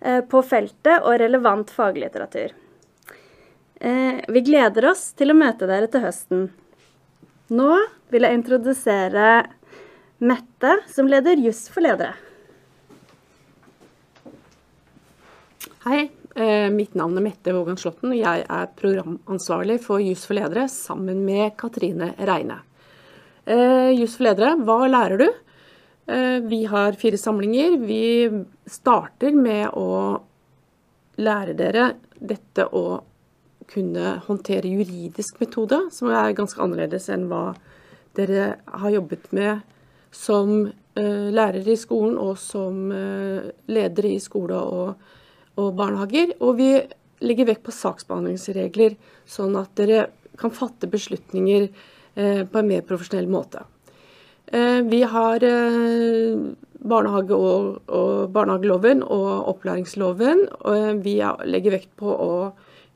på 0.00 0.42
feltet 0.46 1.02
og 1.02 1.18
relevant 1.20 1.70
faglitteratur. 1.74 2.54
Vi 3.78 4.40
gleder 4.46 4.90
oss 4.90 5.12
til 5.18 5.30
å 5.30 5.38
møte 5.38 5.66
dere 5.70 5.88
til 5.90 6.02
høsten. 6.02 6.48
Nå 7.54 7.72
vil 8.12 8.26
jeg 8.26 8.38
introdusere 8.38 9.28
Mette, 10.18 10.72
som 10.90 11.06
leder 11.06 11.38
Juss 11.38 11.68
for 11.70 11.84
ledere. 11.84 12.16
Hei, 15.84 16.08
mitt 16.74 16.96
navn 16.98 17.16
er 17.18 17.24
Mette 17.24 17.54
Vågan 17.54 17.78
Slåtten, 17.78 18.10
og 18.10 18.18
jeg 18.18 18.42
er 18.44 18.72
programansvarlig 18.78 19.78
for 19.84 20.02
Juss 20.02 20.26
for 20.26 20.34
ledere 20.38 20.66
sammen 20.72 21.22
med 21.26 21.54
Katrine 21.58 22.12
Reine. 22.18 22.58
Juss 23.94 24.18
for 24.18 24.26
ledere, 24.26 24.56
hva 24.58 24.90
lærer 24.90 25.22
du? 25.22 25.28
Vi 26.48 26.64
har 26.64 26.92
fire 26.96 27.18
samlinger. 27.20 27.74
Vi 27.84 28.28
starter 28.64 29.34
med 29.36 29.74
å 29.76 30.16
lære 31.20 31.56
dere 31.58 31.90
dette 32.16 32.64
å 32.64 33.02
kunne 33.68 34.14
håndtere 34.24 34.70
juridisk 34.72 35.36
metode, 35.42 35.82
som 35.92 36.08
er 36.08 36.32
ganske 36.36 36.62
annerledes 36.64 37.10
enn 37.12 37.26
hva 37.28 37.52
dere 38.16 38.54
har 38.64 38.94
jobbet 38.94 39.28
med 39.36 39.60
som 40.14 40.70
lærere 40.96 41.74
i 41.74 41.78
skolen 41.78 42.16
og 42.18 42.38
som 42.40 42.88
ledere 43.68 44.14
i 44.16 44.22
skole 44.22 44.56
og, 44.56 45.10
og 45.60 45.72
barnehager. 45.76 46.38
Og 46.40 46.56
vi 46.58 46.72
legger 47.20 47.52
vekt 47.52 47.66
på 47.68 47.74
saksbehandlingsregler, 47.74 48.96
sånn 49.28 49.60
at 49.60 49.76
dere 49.76 50.06
kan 50.40 50.54
fatte 50.54 50.88
beslutninger 50.88 51.68
på 52.16 52.62
en 52.62 52.72
mer 52.72 52.86
profesjonell 52.88 53.28
måte. 53.30 53.68
Vi 54.48 55.00
har 55.04 55.44
barnehage 56.88 57.36
og, 57.36 57.82
og 57.88 58.30
barnehageloven 58.32 59.02
og 59.02 59.48
opplæringsloven. 59.52 60.46
Og 60.60 61.02
vi 61.04 61.18
legger 61.50 61.74
vekt 61.78 61.90
på 62.00 62.12
å 62.12 62.30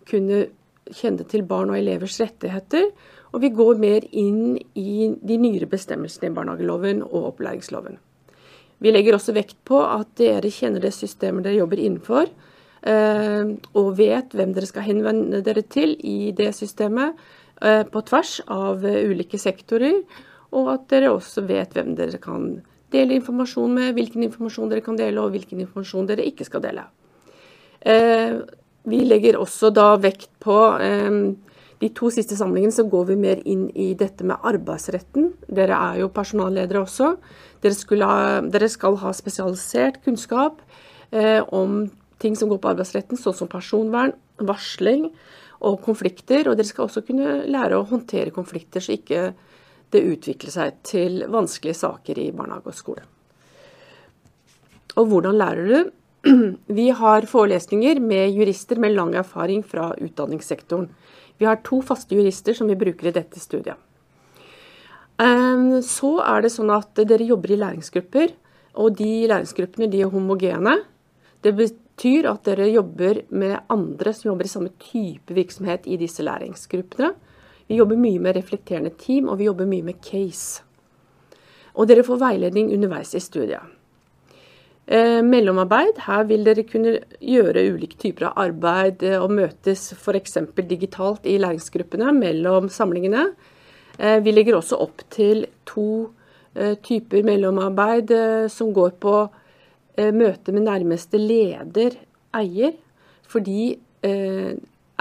kunne 0.09 0.47
kjenne 0.93 1.27
til 1.29 1.45
barn 1.49 1.73
og 1.73 1.81
elevers 1.81 2.21
rettigheter. 2.23 2.89
Og 3.33 3.43
vi 3.45 3.53
går 3.57 3.81
mer 3.81 4.07
inn 4.13 4.57
i 4.77 5.11
de 5.17 5.37
nyere 5.41 5.69
bestemmelsene 5.71 6.31
i 6.31 6.35
barnehageloven 6.37 7.05
og 7.07 7.35
opplæringsloven. 7.35 7.99
Vi 8.83 8.91
legger 8.91 9.17
også 9.17 9.35
vekt 9.37 9.61
på 9.69 9.79
at 9.85 10.11
dere 10.19 10.51
kjenner 10.51 10.83
det 10.83 10.93
systemet 10.97 11.47
dere 11.47 11.61
jobber 11.61 11.79
innenfor, 11.79 12.27
og 13.79 13.91
vet 13.95 14.35
hvem 14.35 14.57
dere 14.57 14.67
skal 14.67 14.89
henvende 14.89 15.39
dere 15.47 15.63
til 15.63 15.95
i 16.03 16.33
det 16.35 16.51
systemet 16.57 17.15
på 17.63 18.03
tvers 18.09 18.41
av 18.51 18.83
ulike 18.83 19.39
sektorer, 19.39 20.01
og 20.53 20.73
at 20.75 20.89
dere 20.93 21.13
også 21.13 21.45
vet 21.49 21.75
hvem 21.77 21.95
dere 21.99 22.21
kan 22.23 22.61
dele 22.93 23.17
informasjon 23.17 23.73
med, 23.73 23.95
hvilken 23.97 24.27
informasjon 24.27 24.73
dere 24.73 24.85
kan 24.85 24.99
dele, 24.99 25.21
og 25.23 25.33
hvilken 25.33 25.63
informasjon 25.65 26.11
dere 26.11 26.27
ikke 26.29 26.49
skal 26.49 26.65
dele. 26.65 26.85
vi 28.85 28.99
legger 29.07 29.39
også 29.39 29.71
da 29.75 29.97
vekt 29.99 30.31
på 30.43 30.59
eh, 30.83 31.17
de 31.83 31.89
to 31.91 32.13
siste 32.15 32.37
samlingene 32.39 32.75
så 32.75 32.85
går 32.87 33.09
vi 33.11 33.17
mer 33.19 33.41
inn 33.49 33.65
i 33.75 33.89
dette 33.99 34.23
med 34.27 34.39
arbeidsretten. 34.47 35.33
Dere 35.51 35.79
er 35.91 36.03
jo 36.03 36.13
personalledere 36.15 36.85
også. 36.85 37.17
Dere, 37.63 37.75
ha, 38.07 38.15
dere 38.47 38.69
skal 38.71 38.99
ha 39.03 39.11
spesialisert 39.17 39.99
kunnskap 40.05 40.61
eh, 41.11 41.43
om 41.51 41.89
ting 42.23 42.39
som 42.39 42.53
går 42.53 42.61
på 42.63 42.71
arbeidsretten, 42.71 43.19
sånn 43.19 43.35
som 43.35 43.51
personvern, 43.51 44.15
varsling 44.39 45.09
og 45.59 45.81
konflikter. 45.83 46.47
Og 46.47 46.59
dere 46.59 46.71
skal 46.71 46.87
også 46.87 47.03
kunne 47.09 47.41
lære 47.51 47.81
å 47.81 47.89
håndtere 47.91 48.35
konflikter, 48.35 48.85
så 48.85 48.95
ikke 48.95 49.33
det 49.93 50.05
utvikler 50.09 50.55
seg 50.55 50.79
til 50.87 51.23
vanskelige 51.31 51.79
saker 51.83 52.19
i 52.19 52.31
barnehage 52.35 52.73
og 52.73 52.79
skole. 52.79 53.05
Og 55.01 55.09
hvordan 55.09 55.39
lærer 55.41 55.69
du? 55.69 55.93
Vi 56.79 56.91
har 56.95 57.27
forelesninger 57.29 58.01
med 58.01 58.37
jurister 58.37 58.79
med 58.81 58.95
lang 58.97 59.15
erfaring 59.19 59.65
fra 59.67 59.91
utdanningssektoren. 59.97 60.91
Vi 61.39 61.49
har 61.49 61.63
to 61.65 61.81
faste 61.83 62.15
jurister 62.15 62.55
som 62.55 62.69
vi 62.71 62.77
bruker 62.79 63.09
i 63.09 63.15
dette 63.17 63.41
studiet. 63.43 63.75
Ehm, 65.19 65.81
så 65.83 66.21
er 66.23 66.45
det 66.45 66.53
sånn 66.55 66.71
at 66.71 67.01
dere 67.09 67.27
jobber 67.27 67.55
i 67.55 67.59
læringsgrupper, 67.59 68.35
og 68.79 68.95
de 69.01 69.27
læringsgruppene 69.31 69.89
de 69.91 70.05
er 70.05 70.13
homogene. 70.13 70.77
Det 71.43 71.55
betyr 71.59 72.29
at 72.31 72.45
dere 72.47 72.71
jobber 72.71 73.25
med 73.35 73.59
andre 73.73 74.15
som 74.15 74.31
jobber 74.31 74.47
i 74.47 74.53
samme 74.53 74.73
type 74.79 75.35
virksomhet 75.35 75.89
i 75.91 75.99
disse 76.01 76.23
læringsgruppene. 76.23 77.11
Vi 77.73 77.79
jobber 77.79 77.97
mye 77.97 78.21
med 78.21 78.37
reflekterende 78.37 78.91
team, 79.01 79.31
og 79.33 79.39
vi 79.41 79.47
jobber 79.47 79.65
mye 79.65 79.87
med 79.87 80.03
case. 80.05 80.61
Og 81.73 81.87
dere 81.89 82.03
får 82.05 82.19
veiledning 82.21 82.67
underveis 82.75 83.15
i 83.17 83.21
studiet. 83.25 83.65
Eh, 84.85 85.23
mellomarbeid. 85.25 86.03
Her 86.05 86.27
vil 86.29 86.45
dere 86.45 86.67
kunne 86.69 86.99
gjøre 87.17 87.63
ulike 87.73 87.97
typer 87.97 88.27
av 88.29 88.43
arbeid 88.43 89.07
eh, 89.09 89.17
og 89.17 89.33
møtes 89.33 89.87
f.eks. 89.97 90.37
digitalt 90.69 91.25
i 91.25 91.39
læringsgruppene 91.41 92.13
mellom 92.13 92.69
samlingene. 92.69 93.31
Eh, 93.97 94.19
vi 94.21 94.35
legger 94.37 94.59
også 94.59 94.77
opp 94.85 95.07
til 95.09 95.47
to 95.65 96.11
eh, 96.53 96.75
typer 96.85 97.25
mellomarbeid 97.25 98.13
eh, 98.13 98.51
som 98.53 98.75
går 98.77 98.99
på 99.01 99.15
møte 100.13 100.53
med 100.53 100.65
nærmeste 100.69 101.19
leder, 101.21 101.97
eier. 102.37 102.77
Fordi 103.29 103.75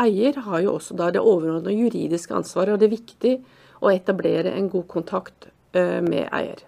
eier 0.01 0.39
har 0.45 0.63
jo 0.65 0.75
også 0.77 0.97
da 0.99 1.09
det 1.13 1.21
overordnede 1.21 1.75
juridiske 1.75 2.35
ansvaret, 2.35 2.73
og 2.73 2.81
det 2.81 2.89
er 2.89 2.97
viktig 2.97 3.33
å 3.81 3.91
etablere 3.93 4.53
en 4.55 4.69
god 4.69 4.87
kontakt 4.91 5.49
med 5.73 6.27
eier. 6.35 6.59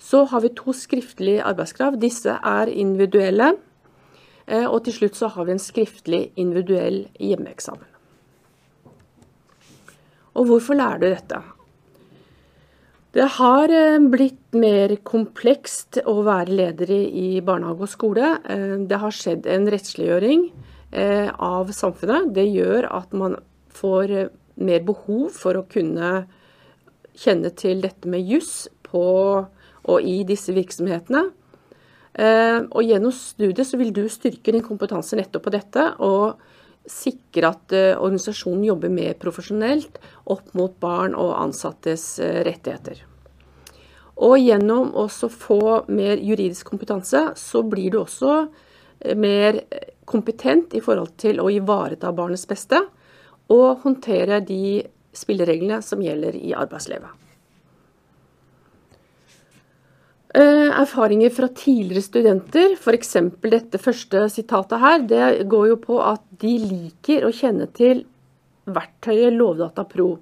Så 0.00 0.26
har 0.28 0.42
vi 0.44 0.50
to 0.56 0.74
skriftlige 0.76 1.44
arbeidskrav. 1.48 1.96
Disse 2.00 2.34
er 2.36 2.68
individuelle. 2.68 3.54
Og 4.68 4.82
til 4.84 4.96
slutt 4.98 5.16
så 5.16 5.30
har 5.32 5.48
vi 5.48 5.56
en 5.56 5.62
skriftlig 5.62 6.20
individuell 6.40 7.06
hjemmeeksamen. 7.16 7.88
Og 10.38 10.46
hvorfor 10.48 10.78
lærer 10.78 11.00
du 11.00 11.08
dette? 11.08 11.40
Det 13.10 13.26
har 13.36 13.72
eh, 13.74 13.98
blitt 14.06 14.54
mer 14.54 14.92
komplekst 15.02 15.98
å 16.06 16.20
være 16.26 16.54
leder 16.54 16.92
i 16.94 17.40
barnehage 17.42 17.86
og 17.86 17.90
skole. 17.90 18.36
Eh, 18.46 18.76
det 18.86 19.00
har 19.02 19.14
skjedd 19.14 19.48
en 19.50 19.66
rettsliggjøring 19.72 20.44
eh, 20.46 20.69
av 20.92 21.70
samfunnet. 21.74 22.32
Det 22.34 22.46
gjør 22.50 22.88
at 22.90 23.12
man 23.16 23.36
får 23.70 24.30
mer 24.60 24.84
behov 24.84 25.30
for 25.36 25.58
å 25.58 25.66
kunne 25.70 26.24
kjenne 27.20 27.52
til 27.54 27.82
dette 27.84 28.10
med 28.10 28.26
juss 28.26 28.68
på 28.86 29.04
og 29.40 30.06
i 30.06 30.20
disse 30.28 30.52
virksomhetene. 30.56 31.22
Og 32.20 32.80
gjennom 32.84 33.14
studiet 33.14 33.68
så 33.68 33.78
vil 33.80 33.92
du 33.94 34.02
styrke 34.10 34.52
din 34.52 34.66
kompetanse 34.66 35.16
nettopp 35.16 35.46
på 35.46 35.54
dette. 35.54 35.92
og 35.98 36.40
sikre 36.90 37.50
at 37.52 37.74
organisasjonen 38.00 38.64
jobber 38.64 38.90
mer 38.90 39.14
profesjonelt 39.20 40.00
opp 40.32 40.54
mot 40.56 40.72
barn 40.80 41.14
og 41.14 41.36
ansattes 41.38 42.18
rettigheter. 42.18 43.04
Og 44.20 44.36
gjennom 44.40 44.90
å 44.98 45.06
få 45.08 45.84
mer 45.88 46.20
juridisk 46.20 46.72
kompetanse, 46.72 47.30
så 47.36 47.62
blir 47.62 47.92
du 47.92 48.00
også 48.02 48.48
mer 49.16 49.62
kompetent 50.08 50.74
i 50.74 50.82
forhold 50.84 51.14
til 51.20 51.40
å 51.40 51.48
ivareta 51.52 52.12
barnets 52.12 52.46
beste 52.50 52.82
og 53.50 53.84
håndtere 53.84 54.40
de 54.46 54.82
spillereglene 55.16 55.80
som 55.82 56.02
gjelder 56.02 56.36
i 56.38 56.52
arbeidslivet. 56.54 57.20
Eh, 60.30 60.68
erfaringer 60.78 61.32
fra 61.34 61.48
tidligere 61.50 62.06
studenter, 62.06 62.76
f.eks. 62.78 63.16
dette 63.42 63.80
første 63.82 64.28
sitatet 64.30 64.78
her, 64.78 65.00
det 65.02 65.48
går 65.50 65.72
jo 65.72 65.78
på 65.82 65.96
at 66.06 66.22
de 66.38 66.52
liker 66.62 67.26
å 67.26 67.32
kjenne 67.34 67.66
til 67.74 68.04
verktøyet 68.70 69.34
Lovdata 69.34 69.82
Pro. 69.90 70.12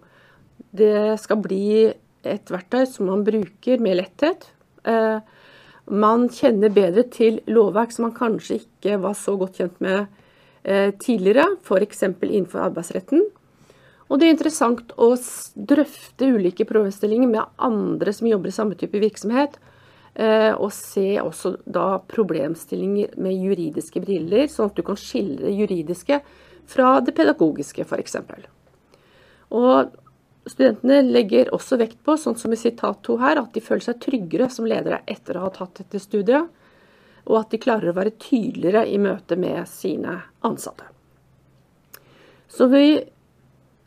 Det 0.73 1.19
skal 1.21 1.43
bli 1.45 1.91
et 2.25 2.53
verktøy 2.53 2.87
som 2.89 3.11
man 3.11 3.27
bruker 3.27 3.85
med 3.85 3.99
letthet. 4.01 4.49
Eh, 4.89 5.21
man 5.91 6.29
kjenner 6.33 6.73
bedre 6.75 7.07
til 7.13 7.41
lovverk 7.51 7.95
som 7.95 8.09
man 8.09 8.17
kanskje 8.17 8.61
ikke 8.63 8.99
var 9.03 9.17
så 9.19 9.37
godt 9.41 9.61
kjent 9.61 9.81
med 9.85 10.07
eh, 10.65 10.93
tidligere, 11.01 11.47
f.eks. 11.65 12.05
innenfor 12.09 12.67
arbeidsretten. 12.69 13.25
Og 14.09 14.21
det 14.21 14.29
er 14.29 14.37
interessant 14.37 14.93
å 14.97 15.11
drøfte 15.69 16.31
ulike 16.33 16.65
problemstillinger 16.69 17.29
med 17.29 17.59
andre 17.61 18.15
som 18.17 18.29
jobber 18.31 18.49
i 18.49 18.57
samme 18.57 18.79
type 18.81 19.01
virksomhet 19.01 19.59
Eh, 20.19 20.51
og 20.59 20.73
se 20.75 21.13
også 21.23 21.53
da 21.71 22.01
problemstillinger 22.11 23.13
med 23.23 23.39
juridiske 23.39 24.01
briller, 24.03 24.49
sånn 24.51 24.73
at 24.73 24.79
du 24.79 24.83
kan 24.83 24.99
skille 24.99 25.37
det 25.45 25.53
juridiske 25.55 26.19
fra 26.69 26.97
det 27.07 27.15
pedagogiske, 27.15 27.85
f.eks. 27.87 28.17
Og 29.55 29.93
studentene 30.51 31.03
legger 31.07 31.53
også 31.55 31.79
vekt 31.81 31.99
på, 32.05 32.17
sånn 32.21 32.39
som 32.39 32.53
i 32.55 32.61
sitat 32.61 33.03
2 33.07 33.19
her, 33.23 33.41
at 33.43 33.55
de 33.55 33.63
føler 33.65 33.85
seg 33.85 34.01
tryggere 34.05 34.49
som 34.53 34.69
ledere 34.69 35.03
etter 35.07 35.39
å 35.39 35.47
ha 35.47 35.53
tatt 35.55 35.83
dette 35.83 36.01
studiet, 36.03 36.49
og 37.29 37.37
at 37.41 37.53
de 37.53 37.61
klarer 37.61 37.91
å 37.91 37.97
være 37.97 38.17
tydeligere 38.17 38.87
i 38.89 38.97
møte 39.03 39.37
med 39.37 39.69
sine 39.69 40.21
ansatte. 40.47 40.89
Så 42.49 42.71
vi 42.73 42.99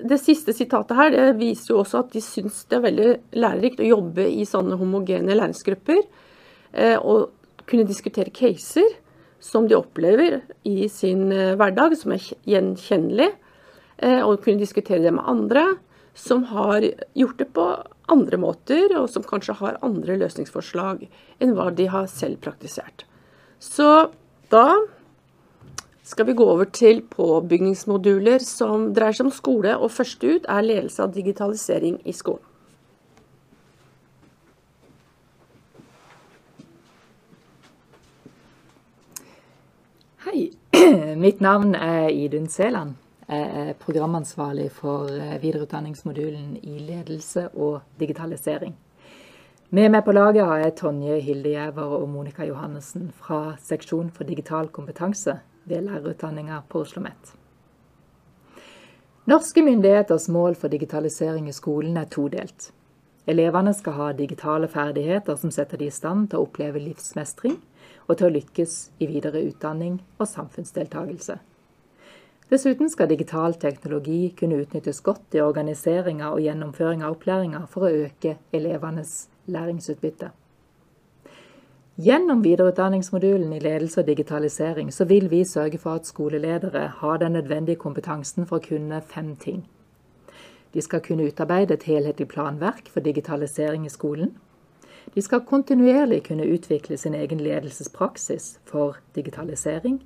det 0.02 0.17
siste 0.17 0.54
sitatet 0.54 0.97
her 0.97 1.12
det 1.13 1.26
viser 1.38 1.74
jo 1.74 1.82
også 1.84 2.02
at 2.02 2.13
de 2.15 2.21
syns 2.26 2.63
det 2.69 2.78
er 2.78 2.86
veldig 2.88 3.10
lærerikt 3.38 3.84
å 3.84 3.89
jobbe 3.89 4.26
i 4.30 4.47
sånne 4.50 4.78
homogene 4.80 5.36
læringsgrupper. 5.38 6.02
Eh, 6.71 6.97
og 6.97 7.30
kunne 7.69 7.86
diskutere 7.88 8.34
caser 8.34 8.88
som 9.41 9.67
de 9.69 9.78
opplever 9.78 10.39
i 10.67 10.88
sin 10.91 11.28
eh, 11.34 11.54
hverdag, 11.60 11.93
som 12.00 12.15
er 12.15 12.26
gjenkjennelig. 12.50 13.30
Eh, 14.02 14.19
og 14.26 14.41
kunne 14.43 14.62
diskutere 14.62 15.04
det 15.04 15.13
med 15.13 15.28
andre 15.30 15.67
som 16.13 16.43
har 16.43 16.86
gjort 17.13 17.38
det 17.39 17.50
på 17.56 17.67
andre 18.12 18.38
måter, 18.38 18.91
og 19.00 19.10
som 19.10 19.24
kanskje 19.24 19.56
har 19.62 19.80
andre 19.86 20.17
løsningsforslag 20.19 21.06
enn 21.39 21.56
hva 21.56 21.69
de 21.76 21.88
har 21.91 22.10
selv 22.12 22.41
praktisert. 22.43 23.06
Så 23.62 24.12
da 24.52 24.82
skal 26.04 26.28
vi 26.28 26.36
gå 26.36 26.45
over 26.50 26.65
til 26.65 27.04
påbygningsmoduler 27.13 28.43
som 28.43 28.89
dreier 28.95 29.15
seg 29.15 29.30
om 29.30 29.36
skole, 29.36 29.76
og 29.78 29.93
først 29.93 30.24
ut 30.26 30.47
er 30.50 30.65
ledelse 30.65 31.04
av 31.06 31.13
digitalisering 31.15 32.02
i 32.04 32.15
skolen. 32.15 32.47
Hei, 40.26 40.52
mitt 41.24 41.39
navn 41.41 41.74
er 41.76 42.10
Idun 42.10 42.50
Sæland. 42.50 42.97
Er 43.27 43.73
programansvarlig 43.79 44.71
for 44.71 45.12
eh, 45.12 45.38
videreutdanningsmodulen 45.41 46.57
i 46.63 46.79
ledelse 46.79 47.47
og 47.53 47.81
digitalisering. 47.99 48.73
Med 49.71 49.91
meg 49.93 50.03
på 50.03 50.12
laget 50.12 50.43
har 50.43 50.57
jeg 50.60 50.73
Tonje 50.81 51.19
Hildejæver 51.23 51.93
og 51.95 52.10
Monica 52.10 52.43
Johannessen 52.43 53.12
fra 53.15 53.53
seksjon 53.63 54.10
for 54.12 54.27
digital 54.27 54.67
kompetanse 54.67 55.38
ved 55.63 55.86
lærerutdanninga 55.86 56.57
på 56.67 56.81
Oslo 56.81 56.99
OsloMet. 56.99 57.31
Norske 59.31 59.62
myndigheters 59.62 60.29
mål 60.29 60.55
for 60.55 60.67
digitalisering 60.67 61.47
i 61.47 61.55
skolen 61.55 61.97
er 61.97 62.10
todelt. 62.12 62.71
Elevene 63.27 63.73
skal 63.73 63.93
ha 63.93 64.12
digitale 64.12 64.67
ferdigheter 64.67 65.36
som 65.36 65.51
setter 65.51 65.77
de 65.77 65.88
i 65.88 65.93
stand 65.93 66.27
til 66.29 66.41
å 66.41 66.47
oppleve 66.49 66.81
livsmestring 66.81 67.60
og 68.07 68.17
til 68.17 68.27
å 68.27 68.34
lykkes 68.34 68.75
i 68.99 69.07
videre 69.07 69.43
utdanning 69.45 70.01
og 70.17 70.27
samfunnsdeltagelse. 70.27 71.38
Dessuten 72.51 72.89
skal 72.89 73.07
digital 73.07 73.53
teknologi 73.55 74.33
kunne 74.39 74.57
utnyttes 74.59 74.97
godt 75.01 75.37
i 75.37 75.39
organiseringa 75.39 76.33
og 76.33 76.41
gjennomføring 76.43 76.99
av 76.99 77.13
opplæringa 77.15 77.61
for 77.71 77.87
å 77.87 77.91
øke 78.07 78.33
elevenes 78.51 79.29
læringsutbytte. 79.47 80.33
Gjennom 82.01 82.43
videreutdanningsmodulen 82.43 83.53
i 83.55 83.61
ledelse 83.63 84.01
og 84.01 84.09
digitalisering 84.11 84.91
så 84.91 85.07
vil 85.07 85.29
vi 85.31 85.45
sørge 85.47 85.79
for 85.79 86.01
at 86.01 86.11
skoleledere 86.11 86.83
har 86.99 87.23
den 87.23 87.37
nødvendige 87.39 87.79
kompetansen 87.79 88.43
for 88.49 88.59
å 88.59 88.67
kunne 88.67 88.99
fem 89.01 89.35
ting. 89.39 89.63
De 90.73 90.83
skal 90.83 90.99
kunne 91.07 91.31
utarbeide 91.31 91.79
et 91.79 91.87
helhetlig 91.87 92.27
planverk 92.35 92.91
for 92.91 92.99
digitalisering 92.99 93.85
i 93.87 93.95
skolen. 93.95 94.35
De 95.15 95.21
skal 95.21 95.47
kontinuerlig 95.47 96.23
kunne 96.27 96.51
utvikle 96.51 96.97
sin 96.97 97.15
egen 97.15 97.39
ledelsespraksis 97.39 98.57
for 98.65 98.99
digitalisering. 99.15 100.01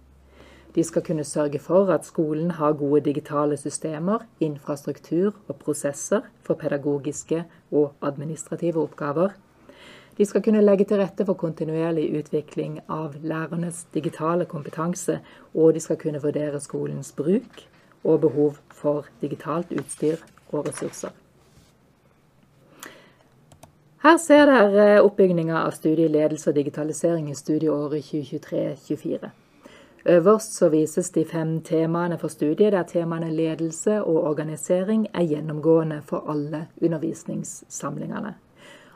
De 0.75 0.83
skal 0.83 1.03
kunne 1.07 1.23
sørge 1.23 1.59
for 1.59 1.87
at 1.93 2.05
skolen 2.05 2.51
har 2.51 2.73
gode 2.73 3.01
digitale 3.01 3.57
systemer, 3.57 4.25
infrastruktur 4.39 5.33
og 5.47 5.55
prosesser 5.55 6.21
for 6.43 6.53
pedagogiske 6.53 7.45
og 7.71 7.93
administrative 8.01 8.83
oppgaver. 8.83 9.29
De 10.17 10.25
skal 10.25 10.43
kunne 10.43 10.61
legge 10.61 10.85
til 10.85 10.97
rette 10.97 11.25
for 11.25 11.33
kontinuerlig 11.33 12.09
utvikling 12.19 12.79
av 12.89 13.15
lærernes 13.23 13.85
digitale 13.93 14.45
kompetanse, 14.45 15.19
og 15.53 15.73
de 15.73 15.79
skal 15.79 15.97
kunne 15.97 16.21
vurdere 16.23 16.59
skolens 16.59 17.11
bruk 17.11 17.63
og 18.03 18.21
behov 18.21 18.57
for 18.71 19.07
digitalt 19.21 19.71
utstyr 19.71 20.23
og 20.51 20.67
ressurser. 20.67 21.09
Her 24.03 24.17
ser 24.17 24.45
dere 24.45 25.01
oppbygninga 25.01 25.63
av 25.65 25.71
studieledelse 25.73 26.51
og 26.51 26.59
digitalisering 26.59 27.31
i 27.31 27.35
studieåret 27.35 28.05
2023-2024. 28.11 29.31
Øverst 30.05 30.53
så 30.53 30.69
vises 30.69 31.09
de 31.09 31.25
fem 31.25 31.61
temaene 31.61 32.17
for 32.17 32.27
studiet, 32.27 32.73
der 32.73 32.83
temaene 32.83 33.31
ledelse 33.31 34.03
og 34.03 34.23
organisering 34.23 35.07
er 35.13 35.25
gjennomgående 35.25 36.01
for 36.05 36.29
alle 36.29 36.67
undervisningssamlingene. 36.81 38.35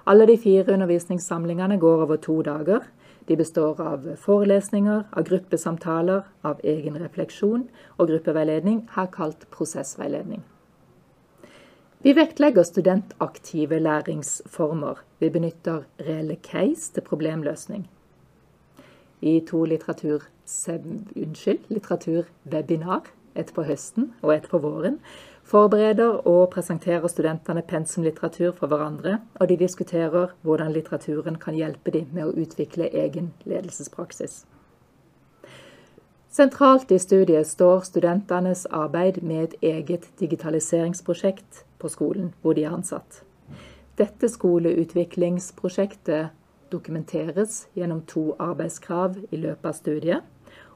Alle 0.05 0.27
de 0.27 0.37
fire 0.37 0.73
undervisningssamlingene 0.73 1.79
går 1.79 2.01
over 2.01 2.15
to 2.15 2.41
dager. 2.41 2.79
De 3.27 3.37
består 3.37 3.81
av 3.81 4.15
forelesninger, 4.17 5.03
av 5.11 5.23
gruppesamtaler, 5.23 6.21
av 6.43 6.61
egen 6.63 7.01
refleksjon 7.01 7.67
og 7.97 8.07
gruppeveiledning, 8.07 8.89
her 8.95 9.05
kalt 9.05 9.49
prosessveiledning. 9.51 10.43
Vi 12.01 12.13
vektlegger 12.13 12.63
studentaktive 12.63 13.79
læringsformer. 13.79 15.01
Vi 15.19 15.29
benytter 15.29 15.83
reelle 15.99 16.35
case 16.35 16.93
til 16.93 17.01
problemløsning. 17.01 17.89
I 19.21 19.39
to 19.47 19.65
litteratur 19.65 20.21
unnskyld, 21.15 21.59
litteraturwebinar, 21.69 23.01
et 23.35 23.53
på 23.55 23.63
høsten 23.63 24.13
og 24.21 24.33
et 24.33 24.47
på 24.49 24.57
våren, 24.59 24.99
forbereder 25.49 26.27
og 26.27 26.49
presenterer 26.53 27.07
studentene 27.07 27.61
pensumlitteratur 27.65 28.51
for 28.57 28.67
hverandre, 28.67 29.19
og 29.39 29.49
de 29.49 29.57
diskuterer 29.57 30.27
hvordan 30.41 30.71
litteraturen 30.73 31.35
kan 31.41 31.55
hjelpe 31.57 31.91
dem 31.95 32.07
med 32.13 32.23
å 32.27 32.35
utvikle 32.43 32.89
egen 32.93 33.33
ledelsespraksis. 33.45 34.45
Sentralt 36.29 36.91
i 36.93 36.99
studiet 37.01 37.47
står 37.49 37.79
studentenes 37.87 38.67
arbeid 38.69 39.23
med 39.25 39.43
et 39.43 39.55
eget 39.71 40.03
digitaliseringsprosjekt 40.19 41.65
på 41.81 41.87
skolen 41.89 42.33
hvor 42.41 42.53
de 42.53 42.63
er 42.67 42.73
ansatt. 42.75 43.23
Dette 43.97 44.29
skoleutviklingsprosjektet 44.29 46.29
dokumenteres 46.71 47.67
gjennom 47.73 48.01
to 48.05 48.35
arbeidskrav 48.37 49.17
i 49.31 49.37
løpet 49.41 49.65
av 49.65 49.73
studiet 49.73 50.21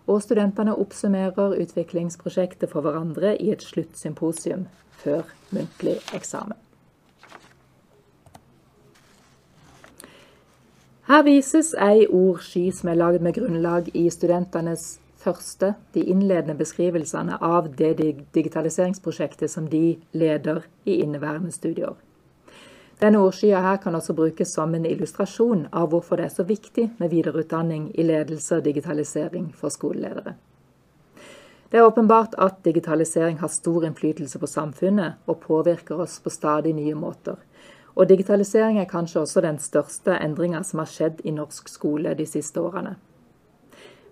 og 0.07 0.21
studentene 0.21 0.75
oppsummerer 0.75 1.55
utviklingsprosjektet 1.63 2.71
for 2.71 2.85
hverandre 2.85 3.37
i 3.41 3.51
et 3.53 3.63
sluttsymposium 3.63 4.67
før 5.03 5.23
muntlig 5.51 5.99
eksamen. 6.15 6.57
Her 11.07 11.23
vises 11.27 11.73
ei 11.75 12.05
ordsky 12.07 12.69
som 12.71 12.89
er 12.89 12.99
lagd 12.99 13.23
med 13.23 13.35
grunnlag 13.35 13.89
i 13.93 14.05
studentenes 14.09 14.99
første, 15.23 15.73
de 15.93 16.03
innledende 16.11 16.55
beskrivelsene 16.55 17.37
av 17.43 17.67
det 17.79 17.97
digitaliseringsprosjektet 18.35 19.51
som 19.51 19.67
de 19.67 19.97
leder 20.11 20.63
i 20.85 21.01
inneværende 21.03 21.51
studieår. 21.51 21.95
Denne 23.03 23.19
ordskya 23.19 23.59
her 23.59 23.77
kan 23.83 23.95
også 23.95 24.13
brukes 24.15 24.53
som 24.55 24.75
en 24.75 24.85
illustrasjon 24.87 25.65
av 25.75 25.89
hvorfor 25.91 26.15
det 26.15 26.29
er 26.29 26.35
så 26.37 26.43
viktig 26.47 26.85
med 27.01 27.11
videreutdanning 27.11 27.89
i 27.99 28.03
ledelse 28.07 28.61
og 28.61 28.63
digitalisering 28.63 29.49
for 29.59 29.73
skoleledere. 29.75 30.37
Det 31.67 31.81
er 31.81 31.87
åpenbart 31.89 32.37
at 32.39 32.61
digitalisering 32.63 33.41
har 33.41 33.51
stor 33.51 33.83
innflytelse 33.83 34.39
på 34.39 34.47
samfunnet 34.47 35.19
og 35.27 35.41
påvirker 35.43 35.99
oss 35.99 36.15
på 36.23 36.31
stadig 36.31 36.71
nye 36.77 36.95
måter. 36.95 37.35
Og 37.95 38.07
digitalisering 38.07 38.79
er 38.79 38.87
kanskje 38.87 39.25
også 39.25 39.43
den 39.43 39.59
største 39.59 40.15
endringa 40.23 40.63
som 40.63 40.79
har 40.79 40.93
skjedd 40.93 41.19
i 41.27 41.35
norsk 41.35 41.67
skole 41.67 42.15
de 42.15 42.29
siste 42.29 42.61
årene. 42.61 42.95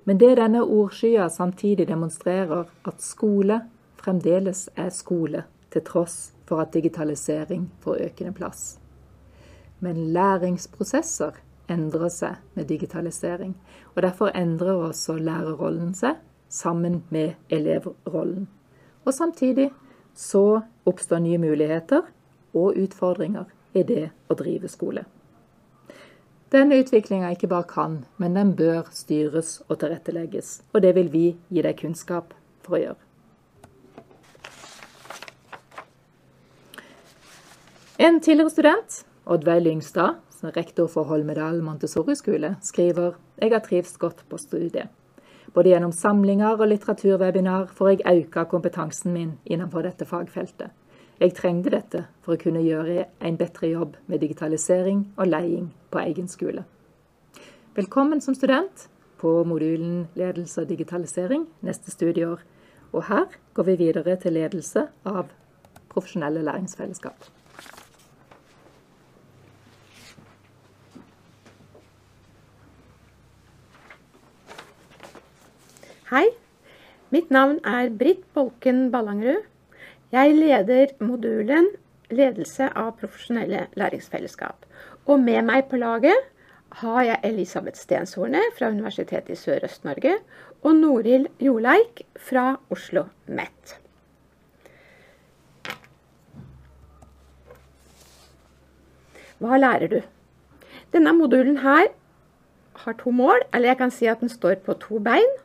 Men 0.04 0.20
det 0.20 0.36
denne 0.42 0.66
ordskya 0.66 1.30
samtidig 1.30 1.88
demonstrerer, 1.88 2.68
at 2.84 3.02
skole 3.02 3.62
fremdeles 4.04 4.68
er 4.76 4.90
skole, 4.90 5.46
til 5.72 5.88
tross 5.88 6.34
for 6.46 6.60
at 6.60 6.74
digitalisering 6.74 7.70
får 7.80 8.10
økende 8.10 8.34
plass. 8.36 8.81
Men 9.82 10.14
læringsprosesser 10.14 11.38
endrer 11.72 12.10
seg 12.14 12.42
med 12.54 12.68
digitalisering. 12.70 13.56
Og 13.96 14.02
derfor 14.06 14.34
endrer 14.38 14.78
også 14.90 15.18
lærerrollen 15.18 15.94
seg 15.98 16.20
sammen 16.50 17.04
med 17.10 17.34
elevrollen. 17.50 18.48
Og 19.06 19.14
samtidig 19.14 19.72
så 20.14 20.62
oppstår 20.86 21.20
nye 21.20 21.38
muligheter 21.38 22.02
og 22.54 22.78
utfordringer 22.78 23.48
i 23.74 23.84
det 23.88 24.10
å 24.30 24.38
drive 24.38 24.70
skole. 24.70 25.06
Denne 26.52 26.82
utviklinga 26.84 27.30
ikke 27.32 27.48
bare 27.48 27.64
kan, 27.64 27.94
men 28.20 28.36
den 28.36 28.52
bør 28.60 28.90
styres 28.92 29.62
og 29.70 29.80
tilrettelegges. 29.80 30.60
Og 30.74 30.84
det 30.84 30.92
vil 30.96 31.08
vi 31.14 31.26
gi 31.48 31.64
deg 31.64 31.80
kunnskap 31.80 32.34
for 32.66 32.76
å 32.76 32.82
gjøre. 32.82 33.00
En 38.02 38.20
tidligere 38.20 38.50
student, 38.50 39.06
Oddveig 39.26 39.62
Lyngstad, 39.62 40.18
som 40.34 40.50
er 40.50 40.58
rektor 40.58 40.88
for 40.90 41.06
Holmedal 41.06 41.62
Montessori-skole, 41.62 42.56
skriver 42.62 43.20
jeg 43.42 43.54
har 43.54 43.62
trivst 43.66 44.00
godt 44.00 44.24
på 44.30 44.38
studiet. 44.38 44.90
Både 45.54 45.70
gjennom 45.70 45.92
samlinger 45.92 46.56
og 46.58 46.70
litteraturwebinar 46.72 47.68
får 47.76 47.90
jeg 47.90 48.24
økt 48.24 48.50
kompetansen 48.50 49.14
min 49.14 49.34
innenfor 49.46 49.84
dette 49.86 50.08
fagfeltet. 50.08 50.72
Jeg 51.22 51.36
trengte 51.38 51.70
dette 51.70 52.06
for 52.26 52.34
å 52.34 52.42
kunne 52.42 52.64
gjøre 52.66 53.04
en 53.22 53.38
bedre 53.38 53.68
jobb 53.70 53.98
med 54.10 54.24
digitalisering 54.24 55.04
og 55.18 55.28
leding 55.28 55.68
på 55.94 56.00
egen 56.02 56.32
skole. 56.32 56.64
Velkommen 57.76 58.24
som 58.26 58.34
student 58.34 58.88
på 59.22 59.44
modulen 59.46 60.08
ledelse 60.18 60.64
og 60.64 60.72
digitalisering 60.72 61.46
neste 61.62 61.94
studieår. 61.94 62.42
Og 62.92 63.06
her 63.12 63.30
går 63.54 63.70
vi 63.70 63.78
videre 63.84 64.16
til 64.18 64.34
ledelse 64.34 64.88
av 65.06 65.30
profesjonelle 65.94 66.42
læringsfellesskap. 66.48 67.30
Hei, 76.12 76.26
mitt 77.16 77.30
navn 77.32 77.62
er 77.64 77.88
Britt 77.96 78.26
Bolken 78.36 78.90
Ballangerud. 78.92 79.46
Jeg 80.12 80.34
leder 80.36 80.90
modulen 81.00 81.70
Ledelse 82.12 82.66
av 82.68 82.98
profesjonelle 83.00 83.62
læringsfellesskap. 83.80 84.66
Og 85.08 85.22
med 85.24 85.46
meg 85.48 85.70
på 85.72 85.78
laget 85.80 86.26
har 86.82 87.06
jeg 87.08 87.24
Elisabeth 87.30 87.80
Stenshorne 87.80 88.42
fra 88.58 88.68
Universitetet 88.74 89.32
i 89.32 89.38
Sørøst-Norge 89.40 90.18
og 90.68 90.76
Noril 90.82 91.30
Joleik 91.40 92.02
fra 92.20 92.58
Oslo 92.76 93.06
MET. 93.32 93.78
Hva 99.40 99.62
lærer 99.64 99.88
du? 99.96 100.02
Denne 100.92 101.16
modulen 101.16 101.62
her 101.64 101.88
har 102.84 103.00
to 103.00 103.16
mål, 103.16 103.48
eller 103.54 103.72
jeg 103.72 103.80
kan 103.86 103.96
si 103.96 104.12
at 104.12 104.20
den 104.20 104.34
står 104.36 104.60
på 104.68 104.76
to 104.84 105.00
bein. 105.00 105.40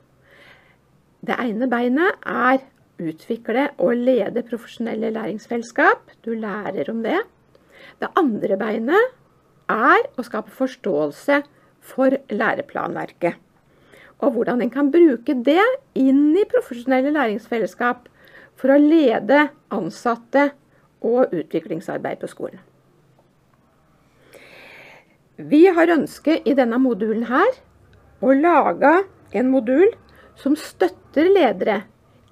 Det 1.26 1.34
ene 1.42 1.66
beinet 1.66 2.20
er 2.30 2.60
utvikle 3.02 3.70
og 3.82 3.96
lede 3.98 4.44
profesjonelle 4.46 5.10
læringsfellesskap. 5.10 6.12
Du 6.24 6.30
lærer 6.38 6.90
om 6.92 7.02
det. 7.02 7.18
Det 8.00 8.12
andre 8.20 8.58
beinet 8.60 9.14
er 9.72 10.06
å 10.14 10.24
skape 10.26 10.54
forståelse 10.54 11.40
for 11.82 12.14
læreplanverket. 12.30 13.34
Og 14.22 14.36
hvordan 14.36 14.62
en 14.62 14.70
kan 14.72 14.92
bruke 14.92 15.34
det 15.44 15.64
inn 15.98 16.30
i 16.38 16.46
profesjonelle 16.48 17.10
læringsfellesskap 17.16 18.06
for 18.56 18.72
å 18.72 18.80
lede 18.80 19.48
ansatte 19.74 20.50
og 21.04 21.34
utviklingsarbeid 21.34 22.22
på 22.22 22.30
skolen. 22.30 22.62
Vi 25.36 25.66
har 25.66 25.92
ønske 25.92 26.38
i 26.48 26.54
denne 26.56 26.78
modulen 26.80 27.26
her 27.28 27.58
å 28.24 28.32
lage 28.32 28.94
en 29.36 29.50
modul 29.52 29.90
som 30.40 30.56
støtter 30.58 31.30
ledere 31.32 31.82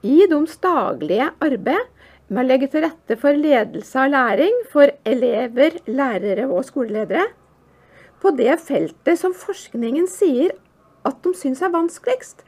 i 0.05 0.25
deres 0.29 0.59
daglige 0.63 1.31
arbeid 1.43 1.91
med 2.29 2.43
å 2.43 2.47
legge 2.47 2.69
til 2.73 2.85
rette 2.85 3.17
for 3.21 3.37
ledelse 3.37 4.01
av 4.01 4.13
læring 4.13 4.61
for 4.73 4.93
elever, 5.09 5.79
lærere 5.87 6.47
og 6.49 6.65
skoleledere 6.69 7.27
på 8.23 8.33
det 8.37 8.57
feltet 8.65 9.21
som 9.21 9.37
forskningen 9.37 10.09
sier 10.09 10.55
at 11.05 11.21
de 11.25 11.35
syns 11.37 11.61
er 11.61 11.73
vanskeligst, 11.75 12.41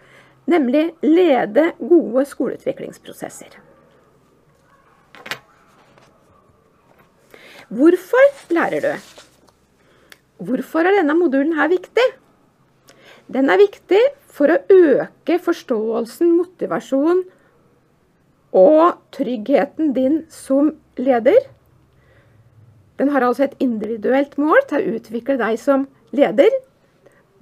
nemlig 0.49 0.89
lede 1.05 1.71
gode 1.77 2.25
skoleutviklingsprosesser. 2.31 3.59
Hvorfor 7.69 8.55
lærer 8.55 8.85
du? 8.85 8.93
Hvorfor 10.47 10.87
er 10.87 11.01
denne 11.01 11.17
modulen 11.19 11.57
her 11.59 11.69
viktig? 11.73 12.05
Den 13.33 13.51
er 13.51 13.59
viktig 13.59 14.03
for 14.31 14.53
å 14.53 14.61
øke 14.71 15.39
forståelsen, 15.43 16.37
motivasjon 16.37 17.25
og 18.57 19.01
tryggheten 19.17 19.93
din 19.97 20.21
som 20.33 20.75
leder. 21.01 21.41
Den 22.97 23.11
har 23.13 23.27
altså 23.27 23.47
et 23.47 23.57
individuelt 23.61 24.39
mål 24.41 24.63
til 24.71 24.79
å 24.79 24.97
utvikle 24.97 25.37
deg 25.41 25.59
som 25.61 25.89
leder. 26.17 26.53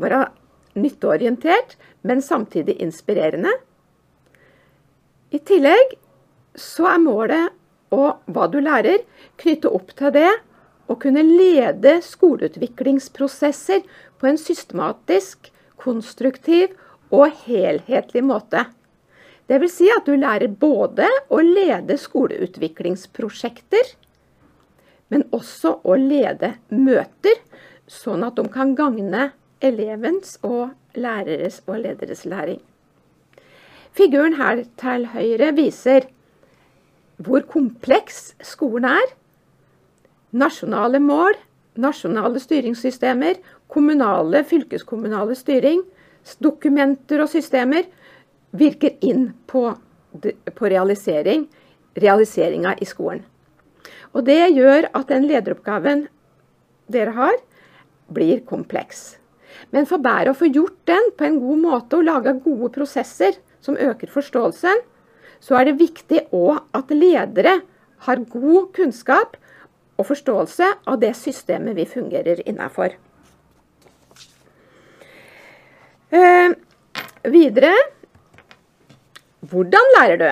Være 0.00 0.26
nytteorientert, 0.74 1.76
men 2.02 2.22
samtidig 2.24 2.80
inspirerende. 2.82 3.52
I 5.30 5.38
tillegg 5.38 5.94
så 6.58 6.88
er 6.94 7.02
målet 7.02 7.94
og 7.94 8.24
hva 8.30 8.48
du 8.50 8.58
lærer, 8.62 9.02
knytte 9.38 9.70
opp 9.70 9.94
til 9.98 10.12
det 10.14 10.30
å 10.90 10.96
kunne 11.00 11.22
lede 11.24 12.00
skoleutviklingsprosesser 12.04 13.84
på 14.18 14.28
en 14.28 14.38
systematisk, 14.40 15.50
konstruktiv 15.80 16.74
og 17.14 17.30
helhetlig 17.44 18.24
måte. 18.26 18.64
Vil 19.48 19.68
si 19.68 19.90
at 19.92 20.06
du 20.08 20.14
lærer 20.16 20.48
både 20.48 21.06
å 21.28 21.40
lede 21.44 21.98
skoleutviklingsprosjekter, 22.00 23.92
men 25.12 25.26
også 25.36 25.78
å 25.84 25.96
lede 26.00 26.54
møter, 26.72 27.42
sånn 27.86 28.24
at 28.24 28.38
de 28.38 28.48
kan 28.48 28.72
gagne 28.78 29.32
elevens 29.64 30.38
og 30.42 30.72
læreres 30.96 31.60
og 31.66 31.82
lederes 31.84 32.24
læring. 32.24 32.62
Figuren 33.94 34.38
her 34.40 34.64
til 34.80 35.06
høyre 35.12 35.52
viser 35.54 36.08
hvor 37.22 37.44
kompleks 37.46 38.32
skolen 38.42 38.88
er. 38.90 39.12
Nasjonale 40.34 40.98
mål, 40.98 41.36
nasjonale 41.78 42.40
styringssystemer, 42.42 43.38
kommunale, 43.72 44.44
fylkeskommunale 44.46 45.36
styring, 45.38 45.82
dokumenter 46.40 47.22
og 47.24 47.30
systemer 47.32 47.86
virker 48.54 48.96
inn 49.04 49.32
på, 49.50 49.66
på 50.54 50.70
realisering, 50.70 51.46
realiseringa 51.98 52.76
i 52.80 52.88
skolen. 52.88 53.24
Og 54.14 54.24
det 54.28 54.54
gjør 54.54 54.88
at 54.94 55.10
den 55.10 55.26
lederoppgaven 55.26 56.06
dere 56.92 57.14
har, 57.16 57.36
blir 58.14 58.44
kompleks. 58.46 59.16
Men 59.72 59.88
for 59.88 60.02
bare 60.02 60.30
å 60.30 60.38
få 60.38 60.50
gjort 60.52 60.76
den 60.88 61.10
på 61.18 61.26
en 61.26 61.40
god 61.42 61.62
måte 61.62 61.98
og 61.98 62.06
lage 62.06 62.36
gode 62.44 62.70
prosesser 62.74 63.38
som 63.64 63.78
øker 63.80 64.10
forståelsen, 64.12 64.82
så 65.40 65.58
er 65.58 65.68
det 65.68 65.80
viktig 65.80 66.26
òg 66.36 66.60
at 66.76 66.92
ledere 66.94 67.58
har 68.06 68.22
god 68.30 68.70
kunnskap 68.76 69.36
og 69.98 70.08
forståelse 70.08 70.70
av 70.90 71.00
det 71.02 71.14
systemet 71.18 71.76
vi 71.78 71.88
fungerer 71.88 72.42
innafor. 72.48 72.94
Eh, 76.14 76.52
videre 77.26 77.72
hvordan 79.50 79.88
lærer 79.96 80.20
du? 80.20 80.28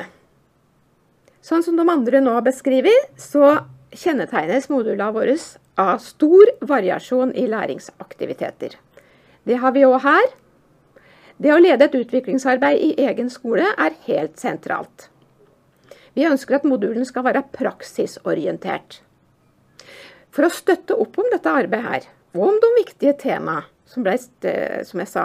Sånn 1.43 1.65
som 1.67 1.75
de 1.79 1.87
andre 1.91 2.21
nå 2.23 2.37
beskriver, 2.47 3.09
så 3.19 3.65
kjennetegnes 3.91 4.69
modulene 4.71 5.09
våre 5.13 5.35
av 5.83 5.99
stor 6.05 6.53
variasjon 6.71 7.35
i 7.35 7.49
læringsaktiviteter. 7.51 8.77
Det 9.43 9.59
har 9.59 9.75
vi 9.75 9.83
òg 9.89 9.99
her. 10.07 10.31
Det 11.43 11.51
å 11.51 11.59
lede 11.59 11.89
et 11.89 11.99
utviklingsarbeid 11.99 12.79
i 12.79 12.93
egen 13.09 13.33
skole 13.33 13.75
er 13.75 13.99
helt 14.07 14.39
sentralt. 14.39 15.09
Vi 16.15 16.29
ønsker 16.29 16.61
at 16.61 16.69
modulen 16.69 17.09
skal 17.09 17.27
være 17.27 17.43
praksisorientert. 17.57 19.01
For 20.31 20.47
å 20.47 20.55
støtte 20.55 20.95
opp 20.95 21.19
om 21.19 21.35
dette 21.35 21.51
arbeidet 21.51 21.89
her, 21.89 22.11
og 22.39 22.53
om 22.53 22.63
de 22.63 22.75
viktige 22.79 23.19
temaene 23.19 23.72
som, 23.93 24.05
ble, 24.07 24.17
som 24.89 25.03
jeg 25.03 25.11
sa, 25.11 25.25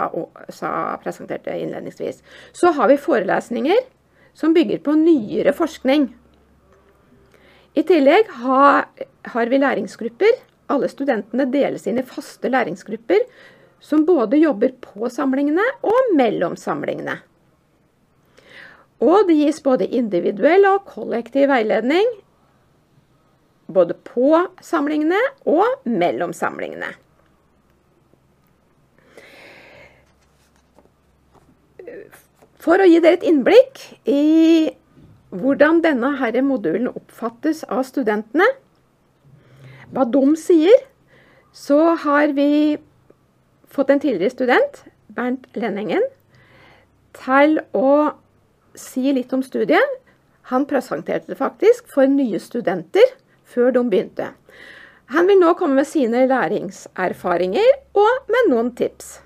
sa, 0.52 0.70
presenterte 1.02 1.54
innledningsvis, 1.56 2.20
så 2.52 2.74
har 2.76 2.90
vi 2.90 3.00
forelesninger 3.00 3.80
som 4.36 4.52
bygger 4.54 4.82
på 4.84 4.96
nyere 5.00 5.54
forskning. 5.56 6.10
I 7.78 7.84
tillegg 7.86 8.28
har, 8.42 8.84
har 9.32 9.50
vi 9.50 9.62
læringsgrupper. 9.62 10.42
Alle 10.68 10.90
studentene 10.92 11.48
deles 11.48 11.86
inn 11.88 12.00
i 12.00 12.06
faste 12.06 12.50
læringsgrupper 12.52 13.24
som 13.80 14.04
både 14.04 14.40
jobber 14.42 14.74
på 14.82 15.08
samlingene 15.12 15.64
og 15.86 16.14
mellom 16.18 16.58
samlingene. 16.58 17.16
Og 18.98 19.28
det 19.28 19.38
gis 19.38 19.60
både 19.62 19.86
individuell 19.94 20.66
og 20.68 20.88
kollektiv 20.90 21.48
veiledning 21.52 22.08
både 23.68 23.94
på 23.94 24.32
samlingene 24.64 25.20
og 25.46 25.86
mellom 25.88 26.32
samlingene. 26.34 26.88
For 32.58 32.80
å 32.80 32.86
gi 32.88 32.98
dere 33.02 33.20
et 33.20 33.26
innblikk 33.28 33.82
i 34.10 34.74
hvordan 35.30 35.82
denne 35.84 36.14
herre 36.18 36.42
modulen 36.42 36.88
oppfattes 36.90 37.62
av 37.68 37.84
studentene, 37.86 38.46
hva 39.92 40.04
de 40.08 40.22
sier, 40.40 40.86
så 41.52 41.94
har 42.04 42.32
vi 42.36 42.78
fått 43.72 43.92
en 43.92 44.00
tidligere 44.00 44.34
student, 44.34 44.82
Bernt 45.14 45.46
Lenningen, 45.56 46.04
til 47.16 47.58
å 47.76 48.14
si 48.78 49.12
litt 49.12 49.32
om 49.34 49.42
studiet. 49.42 49.96
Han 50.52 50.66
presenterte 50.68 51.32
det 51.32 51.38
faktisk 51.40 51.88
for 51.92 52.08
nye 52.08 52.40
studenter 52.40 53.16
før 53.48 53.72
de 53.76 53.84
begynte. 53.88 54.30
Han 55.12 55.28
vil 55.28 55.40
nå 55.40 55.54
komme 55.56 55.80
med 55.80 55.88
sine 55.88 56.26
læringserfaringer 56.28 57.68
og 57.96 58.28
med 58.32 58.52
noen 58.52 58.74
tips. 58.76 59.18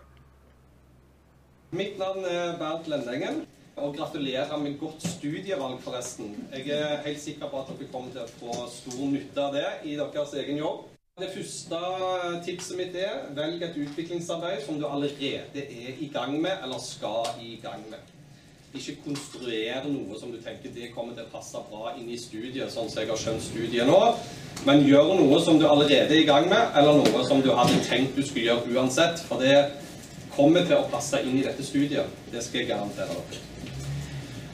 Mitt 1.72 1.98
navn 1.98 2.24
er 2.28 2.58
Bernt 2.58 2.84
Lendengen, 2.86 3.46
og 3.76 3.94
gratulerer 3.96 4.56
med 4.60 4.74
godt 4.80 5.06
studievalg, 5.08 5.78
forresten. 5.80 6.34
Jeg 6.52 6.68
er 6.68 6.98
helt 7.06 7.20
sikker 7.20 7.48
på 7.48 7.60
at 7.62 7.70
dere 7.70 7.86
kommer 7.88 8.10
til 8.12 8.20
å 8.20 8.32
få 8.42 8.56
stor 8.68 9.06
nytte 9.08 9.40
av 9.40 9.54
det 9.56 9.70
i 9.88 9.94
deres 9.96 10.34
egen 10.36 10.58
jobb. 10.60 10.82
Det 11.16 11.30
første 11.32 11.78
tipset 12.44 12.76
mitt 12.76 12.98
er 13.00 13.22
velg 13.38 13.64
et 13.64 13.78
utviklingsarbeid 13.86 14.66
som 14.66 14.76
du 14.76 14.84
allerede 14.84 15.62
er 15.64 15.96
i 15.96 16.10
gang 16.12 16.34
med, 16.36 16.52
eller 16.60 16.82
skal 16.84 17.40
i 17.40 17.54
gang 17.62 17.80
med. 17.88 18.10
Ikke 18.76 18.98
konstruere 19.06 19.80
noe 19.88 20.20
som 20.20 20.28
du 20.34 20.42
tenker 20.44 20.76
det 20.76 20.90
kommer 20.92 21.16
til 21.16 21.24
å 21.24 21.32
passe 21.32 21.62
bra 21.70 21.94
inn 21.96 22.10
i 22.12 22.20
studiet, 22.20 22.68
sånn 22.74 22.92
som 22.92 23.00
jeg 23.00 23.08
har 23.14 23.22
skjønt 23.22 23.46
studiet 23.46 23.88
nå. 23.88 24.02
Men 24.68 24.84
gjør 24.84 25.14
noe 25.22 25.40
som 25.40 25.56
du 25.56 25.64
allerede 25.70 26.12
er 26.12 26.20
i 26.20 26.28
gang 26.28 26.52
med, 26.52 26.76
eller 26.76 27.00
noe 27.00 27.24
som 27.24 27.40
du 27.40 27.48
hadde 27.56 27.80
tenkt 27.88 28.12
du 28.12 28.20
skulle 28.20 28.50
gjøre 28.50 28.76
uansett. 28.76 29.24
For 29.24 29.40
det 29.40 29.56
kommer 30.36 30.66
til 30.66 30.78
å 30.78 30.88
passe 30.92 31.20
inn 31.22 31.38
i 31.38 31.44
dette 31.46 31.64
studiet. 31.66 32.10
Det 32.32 32.42
skal 32.44 32.62
jeg 32.62 32.72
garantere 32.72 33.12
dere. 33.12 33.48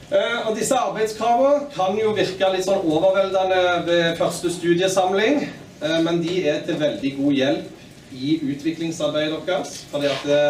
Uh, 0.09 0.49
og 0.49 0.55
disse 0.57 0.73
arbeidskravene 0.73 1.67
kan 1.75 1.97
jo 1.99 2.15
virke 2.17 2.47
litt 2.53 2.65
sånn 2.65 2.81
overveldende 2.81 3.59
ved 3.85 4.15
første 4.17 4.49
studiesamling. 4.53 5.43
Eh, 5.79 5.99
men 6.03 6.17
de 6.19 6.41
er 6.49 6.63
til 6.67 6.79
veldig 6.79 7.11
god 7.15 7.35
hjelp 7.37 7.67
i 8.11 8.33
utviklingsarbeidet 8.51 9.37
deres. 9.47 9.85
fordi 9.91 10.09
at 10.11 10.25
det, 10.25 10.41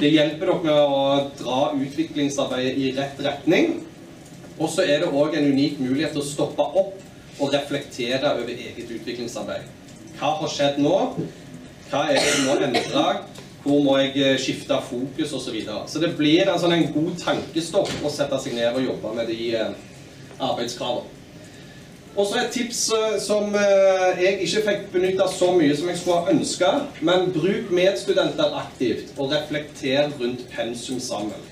det 0.00 0.12
hjelper 0.12 0.52
dere 0.52 0.62
med 0.62 0.76
å 0.76 1.00
dra 1.40 1.60
utviklingsarbeidet 1.74 2.76
i 2.78 2.92
rett 2.98 3.22
retning. 3.26 3.80
Og 4.60 4.68
så 4.70 4.84
er 4.84 5.02
det 5.02 5.10
òg 5.10 5.34
en 5.34 5.50
unik 5.50 5.80
mulighet 5.80 6.14
til 6.14 6.22
å 6.22 6.28
stoppe 6.28 6.62
opp 6.62 7.40
og 7.40 7.54
reflektere 7.54 8.34
over 8.36 8.52
eget 8.52 8.90
utviklingsarbeid. 8.92 9.66
Hva 10.20 10.34
har 10.36 10.52
skjedd 10.52 10.78
nå? 10.84 10.96
Hva 11.90 12.04
er 12.12 12.20
det 12.20 12.44
nå 12.44 12.58
må? 12.76 13.06
Hvor 13.62 13.82
må 13.84 13.96
jeg 14.00 14.16
eh, 14.16 14.38
skifte 14.40 14.76
fokus 14.88 15.32
osv. 15.32 15.44
Så, 15.44 15.52
videre. 15.52 15.84
så 15.86 16.00
det 16.00 16.14
blir 16.16 16.48
en, 16.48 16.58
sånn, 16.60 16.76
en 16.78 16.92
god 16.94 17.16
tankestopp 17.20 17.90
å 18.04 18.12
sette 18.12 18.38
seg 18.40 18.56
ned 18.56 18.72
og 18.72 18.86
jobbe 18.86 19.14
med 19.18 19.28
de 19.28 19.50
eh, 19.58 19.74
arbeidskravene. 20.40 21.16
Og 22.16 22.26
så 22.26 22.40
et 22.40 22.50
tips 22.54 22.80
eh, 22.96 23.18
som 23.22 23.52
jeg 23.54 24.40
ikke 24.46 24.64
fikk 24.66 24.88
benytta 24.94 25.28
så 25.30 25.52
mye 25.54 25.76
som 25.78 25.92
jeg 25.92 26.00
skulle 26.00 26.22
ha 26.24 26.32
ønska. 26.32 26.72
Men 27.06 27.28
bruk 27.36 27.70
medstudenter 27.76 28.56
aktivt, 28.62 29.12
og 29.18 29.34
reflekter 29.34 30.08
rundt 30.16 30.46
pensum 30.54 30.98
sammen. 31.02 31.48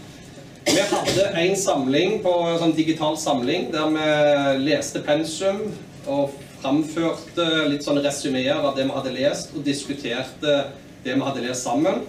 Vi 0.68 0.80
hadde 0.84 1.30
en 1.40 1.54
samling 1.56 2.18
på 2.24 2.32
en 2.44 2.58
sånn 2.60 2.74
digital 2.76 3.14
samling 3.20 3.70
der 3.72 3.88
vi 3.94 4.66
leste 4.66 5.00
pensum 5.04 5.62
og 6.08 6.34
framførte 6.60 7.46
litt 7.70 7.86
sånne 7.86 8.02
resumeer 8.04 8.58
av 8.58 8.76
det 8.76 8.84
vi 8.88 8.96
hadde 8.96 9.14
lest, 9.14 9.54
og 9.54 9.64
diskuterte 9.64 10.58
det 11.04 11.14
vi 11.14 11.20
hadde 11.20 11.44
lest 11.44 11.66
sammen. 11.66 12.02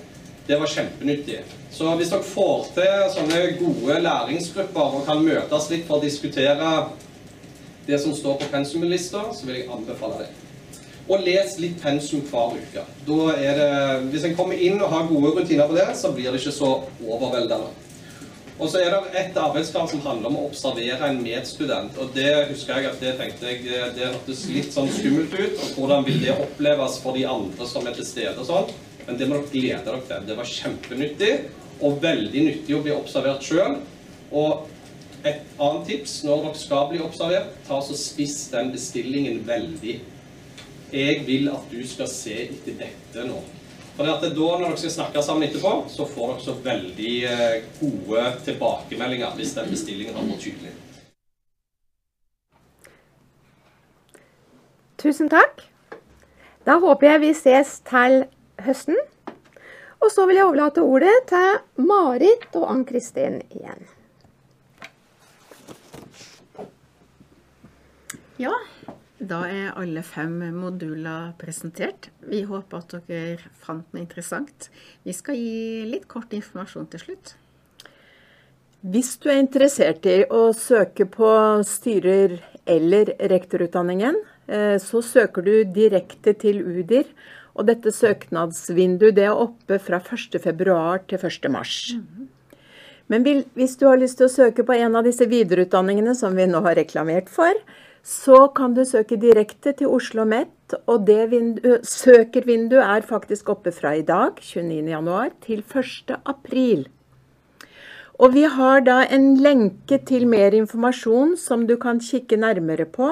Det 0.47 0.57
var 0.57 0.71
kjempenyttig. 0.71 1.43
Så 1.71 1.91
hvis 1.99 2.09
dere 2.09 2.25
får 2.25 2.71
til 2.73 3.03
sånne 3.13 3.41
gode 3.59 3.99
læringsgrupper 4.01 4.97
og 4.97 5.05
kan 5.05 5.21
møtes 5.21 5.69
litt 5.69 5.85
for 5.87 5.99
å 5.99 6.03
diskutere 6.03 6.69
det 7.85 7.99
som 8.01 8.15
står 8.17 8.39
på 8.39 8.49
pensumlista, 8.51 9.27
så 9.33 9.45
vil 9.45 9.59
jeg 9.59 9.69
anbefale 9.73 10.23
det. 10.23 10.29
Og 11.09 11.21
les 11.25 11.55
litt 11.61 11.77
pensum 11.81 12.21
hver 12.29 12.57
uke. 12.57 12.83
Det, 13.05 13.69
hvis 14.09 14.25
en 14.27 14.35
kommer 14.37 14.57
inn 14.61 14.81
og 14.81 14.91
har 14.93 15.07
gode 15.09 15.31
rutiner 15.37 15.69
på 15.69 15.77
det, 15.77 15.87
så 15.97 16.11
blir 16.13 16.29
det 16.29 16.41
ikke 16.41 16.53
så 16.53 16.73
overveldende. 17.05 17.71
Og 18.59 18.67
så 18.67 18.81
er 18.83 18.91
det 18.91 19.15
et 19.15 19.37
arbeidskrav 19.39 19.87
som 19.87 20.01
handler 20.03 20.27
om 20.27 20.41
å 20.41 20.47
observere 20.49 21.07
en 21.07 21.21
medstudent. 21.23 21.95
Og 21.95 22.11
det 22.15 22.31
husker 22.49 22.81
jeg 22.81 22.89
at 22.89 23.03
det 23.03 23.13
tenkte 23.19 23.53
jeg, 23.53 23.61
det 23.95 24.09
hørtes 24.09 24.41
litt 24.51 24.73
sånn 24.75 24.89
skummelt 24.91 25.31
ut. 25.37 25.61
Og 25.63 25.77
hvordan 25.77 26.03
vil 26.07 26.19
det 26.25 26.35
oppleves 26.35 26.97
for 26.99 27.15
de 27.15 27.23
andre 27.29 27.67
som 27.69 27.87
er 27.87 27.95
til 27.95 28.07
stede 28.07 28.35
og 28.35 28.49
sånn. 28.49 28.73
Men 29.07 29.21
det 29.21 29.29
må 29.29 29.39
dere 29.39 29.53
glede 29.53 29.85
dere 29.85 30.01
til. 30.09 30.25
Det 30.27 30.35
var 30.37 30.51
kjempenyttig, 30.51 31.31
og 31.79 32.01
veldig 32.03 32.43
nyttig 32.49 32.75
å 32.75 32.81
bli 32.83 32.91
observert 32.97 33.47
sjøl. 33.47 33.79
Og 34.35 34.67
et 35.23 35.39
annet 35.55 35.87
tips 35.87 36.17
når 36.27 36.43
dere 36.49 36.59
skal 36.59 36.91
bli 36.91 36.99
observert, 37.03 37.55
ta 37.67 37.79
så 37.83 37.95
spiss 37.97 38.41
den 38.51 38.73
bestillingen 38.75 39.39
veldig. 39.47 39.95
Jeg 40.91 41.23
vil 41.29 41.47
at 41.53 41.71
du 41.71 41.79
skal 41.87 42.11
se 42.11 42.35
etter 42.49 42.75
dette 42.83 43.23
nå. 43.29 43.39
For 43.99 44.07
det 44.07 44.13
at 44.13 44.21
det 44.23 44.29
da, 44.31 44.45
når 44.55 44.61
dere 44.63 44.79
skal 44.79 44.91
snakke 44.93 45.21
sammen 45.27 45.43
etterpå, 45.43 45.71
så 45.91 46.05
får 46.07 46.29
dere 46.29 46.43
så 46.45 46.53
veldig 46.63 47.15
eh, 47.27 47.55
gode 47.81 48.21
tilbakemeldinger 48.45 49.33
hvis 49.35 49.51
den 49.57 49.67
bestillingen 49.73 50.15
har 50.15 50.23
vært 50.23 50.45
tydelig. 50.45 50.71
Tusen 55.03 55.27
takk. 55.27 55.65
Da 56.63 56.77
håper 56.79 57.09
jeg 57.09 57.23
vi 57.25 57.33
ses 57.41 57.75
til 57.91 58.23
høsten. 58.63 58.95
Og 59.99 60.15
så 60.15 60.29
vil 60.31 60.39
jeg 60.39 60.47
overlate 60.47 60.87
ordet 60.87 61.17
til 61.27 61.83
Marit 61.91 62.47
og 62.55 62.69
Ann 62.71 62.87
Kristin 62.87 63.41
igjen. 63.51 63.83
Ja, 68.39 68.55
da 69.19 69.41
er 69.51 69.73
alle 69.75 70.01
fem 70.05 70.37
moduler 70.55 71.33
presentert. 71.39 72.07
Vi 72.23 72.41
håper 72.47 72.79
at 72.79 72.95
dere 73.09 73.51
fant 73.59 73.87
noe 73.91 74.01
interessant. 74.01 74.69
Vi 75.03 75.13
skal 75.15 75.35
gi 75.35 75.85
litt 75.89 76.07
kort 76.07 76.33
informasjon 76.35 76.87
til 76.93 77.03
slutt. 77.03 77.33
Hvis 78.79 79.17
du 79.19 79.27
er 79.27 79.41
interessert 79.41 80.05
i 80.07 80.21
å 80.23 80.53
søke 80.55 81.03
på 81.11 81.29
styrer- 81.67 82.39
eller 82.65 83.11
rektorutdanningen, 83.19 84.15
eh, 84.47 84.77
så 84.79 85.03
søker 85.03 85.43
du 85.43 85.63
direkte 85.65 86.33
til 86.33 86.63
UDIR. 86.63 87.05
Og 87.55 87.65
dette 87.65 87.91
søknadsvinduet 87.91 89.15
det 89.15 89.25
er 89.25 89.35
oppe 89.35 89.79
fra 89.79 89.99
1.2 89.99 91.07
til 91.09 91.19
1.3. 91.19 91.99
Men 93.09 93.25
hvis 93.25 93.75
du 93.75 93.87
har 93.87 93.97
lyst 93.97 94.17
til 94.17 94.29
å 94.29 94.31
søke 94.31 94.63
på 94.63 94.77
en 94.77 94.95
av 94.95 95.03
disse 95.03 95.25
videreutdanningene 95.27 96.15
som 96.15 96.35
vi 96.37 96.45
nå 96.45 96.61
har 96.61 96.75
reklamert 96.75 97.27
for, 97.27 97.51
så 98.03 98.47
kan 98.55 98.73
du 98.73 98.85
søke 98.85 99.17
direkte 99.19 99.73
til 99.73 99.87
Oslo 99.87 100.23
OsloMet, 100.23 100.75
og 100.87 101.05
det 101.07 101.29
vindu, 101.31 101.77
søkervinduet 101.83 102.83
er 102.83 103.01
faktisk 103.01 103.49
oppe 103.49 103.71
fra 103.71 103.93
i 103.97 104.01
dag, 104.01 104.39
29.1, 104.39 105.35
til 105.45 105.63
1.4. 105.63 106.85
Og 108.19 108.33
vi 108.33 108.43
har 108.43 108.81
da 108.83 109.01
en 109.07 109.37
lenke 109.39 109.99
til 110.05 110.27
mer 110.27 110.51
informasjon 110.51 111.37
som 111.39 111.67
du 111.67 111.77
kan 111.77 111.99
kikke 112.03 112.37
nærmere 112.37 112.85
på. 112.85 113.11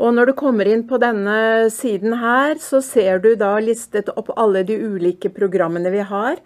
Og 0.00 0.14
når 0.16 0.30
du 0.30 0.32
kommer 0.36 0.68
inn 0.68 0.86
på 0.88 1.00
denne 1.00 1.68
siden 1.72 2.18
her, 2.20 2.56
så 2.60 2.80
ser 2.84 3.20
du 3.20 3.34
da 3.36 3.58
listet 3.60 4.08
opp 4.16 4.32
alle 4.36 4.62
de 4.64 4.76
ulike 4.80 5.32
programmene 5.32 5.92
vi 5.92 6.04
har. 6.04 6.40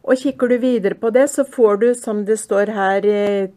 Og 0.00 0.16
kikker 0.16 0.48
du 0.48 0.56
videre 0.62 0.96
på 0.96 1.10
det, 1.12 1.26
så 1.28 1.44
får 1.44 1.80
du, 1.82 1.88
som 1.94 2.24
det 2.24 2.38
står 2.40 2.72
her 2.72 3.06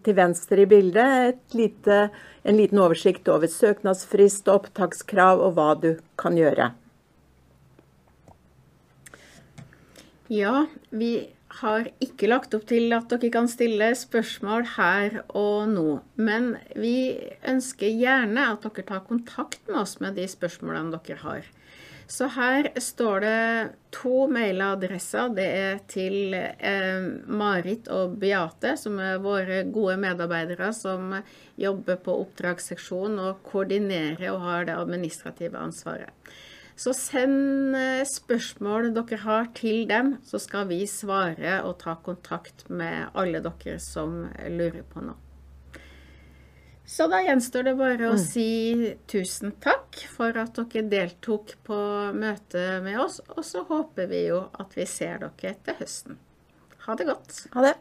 til 0.04 0.18
venstre 0.18 0.66
i 0.66 0.70
bildet, 0.70 1.40
lite, 1.56 2.08
en 2.44 2.60
liten 2.60 2.82
oversikt 2.84 3.30
over 3.32 3.48
søknadsfrist, 3.48 4.52
opptakskrav 4.52 5.40
og 5.40 5.56
hva 5.56 5.70
du 5.80 5.94
kan 6.20 6.36
gjøre. 6.38 6.74
Ja, 10.34 10.66
vi 10.90 11.14
har 11.60 11.88
ikke 12.02 12.30
lagt 12.32 12.56
opp 12.58 12.66
til 12.70 12.94
at 12.96 13.12
dere 13.12 13.30
kan 13.34 13.50
stille 13.52 13.92
spørsmål 13.98 14.66
her 14.76 15.20
og 15.30 15.68
nå. 15.70 15.90
Men 16.16 16.56
vi 16.80 16.96
ønsker 17.50 17.92
gjerne 17.92 18.48
at 18.56 18.66
dere 18.66 18.88
tar 18.88 19.04
kontakt 19.10 19.62
med 19.70 19.84
oss 19.84 20.00
med 20.02 20.18
de 20.18 20.26
spørsmålene 20.30 20.98
dere 20.98 21.20
har. 21.22 21.52
Så 22.08 22.28
her 22.36 22.68
står 22.82 23.24
det 23.24 23.70
to 23.96 24.28
mailadresser. 24.32 25.32
Det 25.38 25.46
er 25.48 25.82
til 25.90 26.36
eh, 26.36 27.06
Marit 27.28 27.88
og 27.94 28.18
Beate, 28.22 28.76
som 28.80 29.00
er 29.02 29.22
våre 29.24 29.64
gode 29.72 29.96
medarbeidere 30.02 30.72
som 30.76 31.16
jobber 31.60 32.02
på 32.04 32.18
oppdragsseksjonen 32.26 33.22
og 33.24 33.44
koordinerer 33.48 34.30
og 34.34 34.44
har 34.48 34.68
det 34.70 34.78
administrative 34.78 35.60
ansvaret. 35.60 36.12
Så 36.76 36.94
send 36.98 37.78
eh, 37.78 38.04
spørsmål 38.10 38.92
dere 38.96 39.22
har 39.24 39.52
til 39.56 39.86
dem, 39.90 40.18
så 40.26 40.42
skal 40.42 40.68
vi 40.72 40.84
svare 40.90 41.62
og 41.64 41.78
ta 41.84 41.96
kontakt 42.04 42.66
med 42.70 43.14
alle 43.14 43.44
dere 43.46 43.78
som 43.82 44.24
lurer 44.50 44.84
på 44.90 45.06
noe. 45.06 45.23
Så 46.86 47.08
da 47.08 47.22
gjenstår 47.24 47.64
det 47.70 47.74
bare 47.80 48.10
å 48.12 48.18
si 48.20 48.92
tusen 49.08 49.54
takk 49.64 50.02
for 50.12 50.36
at 50.42 50.58
dere 50.60 50.84
deltok 50.92 51.56
på 51.64 51.78
møtet 52.18 52.84
med 52.84 53.00
oss. 53.00 53.22
Og 53.34 53.44
så 53.48 53.64
håper 53.70 54.10
vi 54.12 54.26
jo 54.28 54.44
at 54.60 54.76
vi 54.76 54.86
ser 54.90 55.24
dere 55.24 55.56
til 55.64 55.80
høsten. 55.80 56.20
Ha 56.84 56.98
det 57.00 57.08
godt. 57.08 57.46
Ha 57.56 57.64
det. 57.64 57.78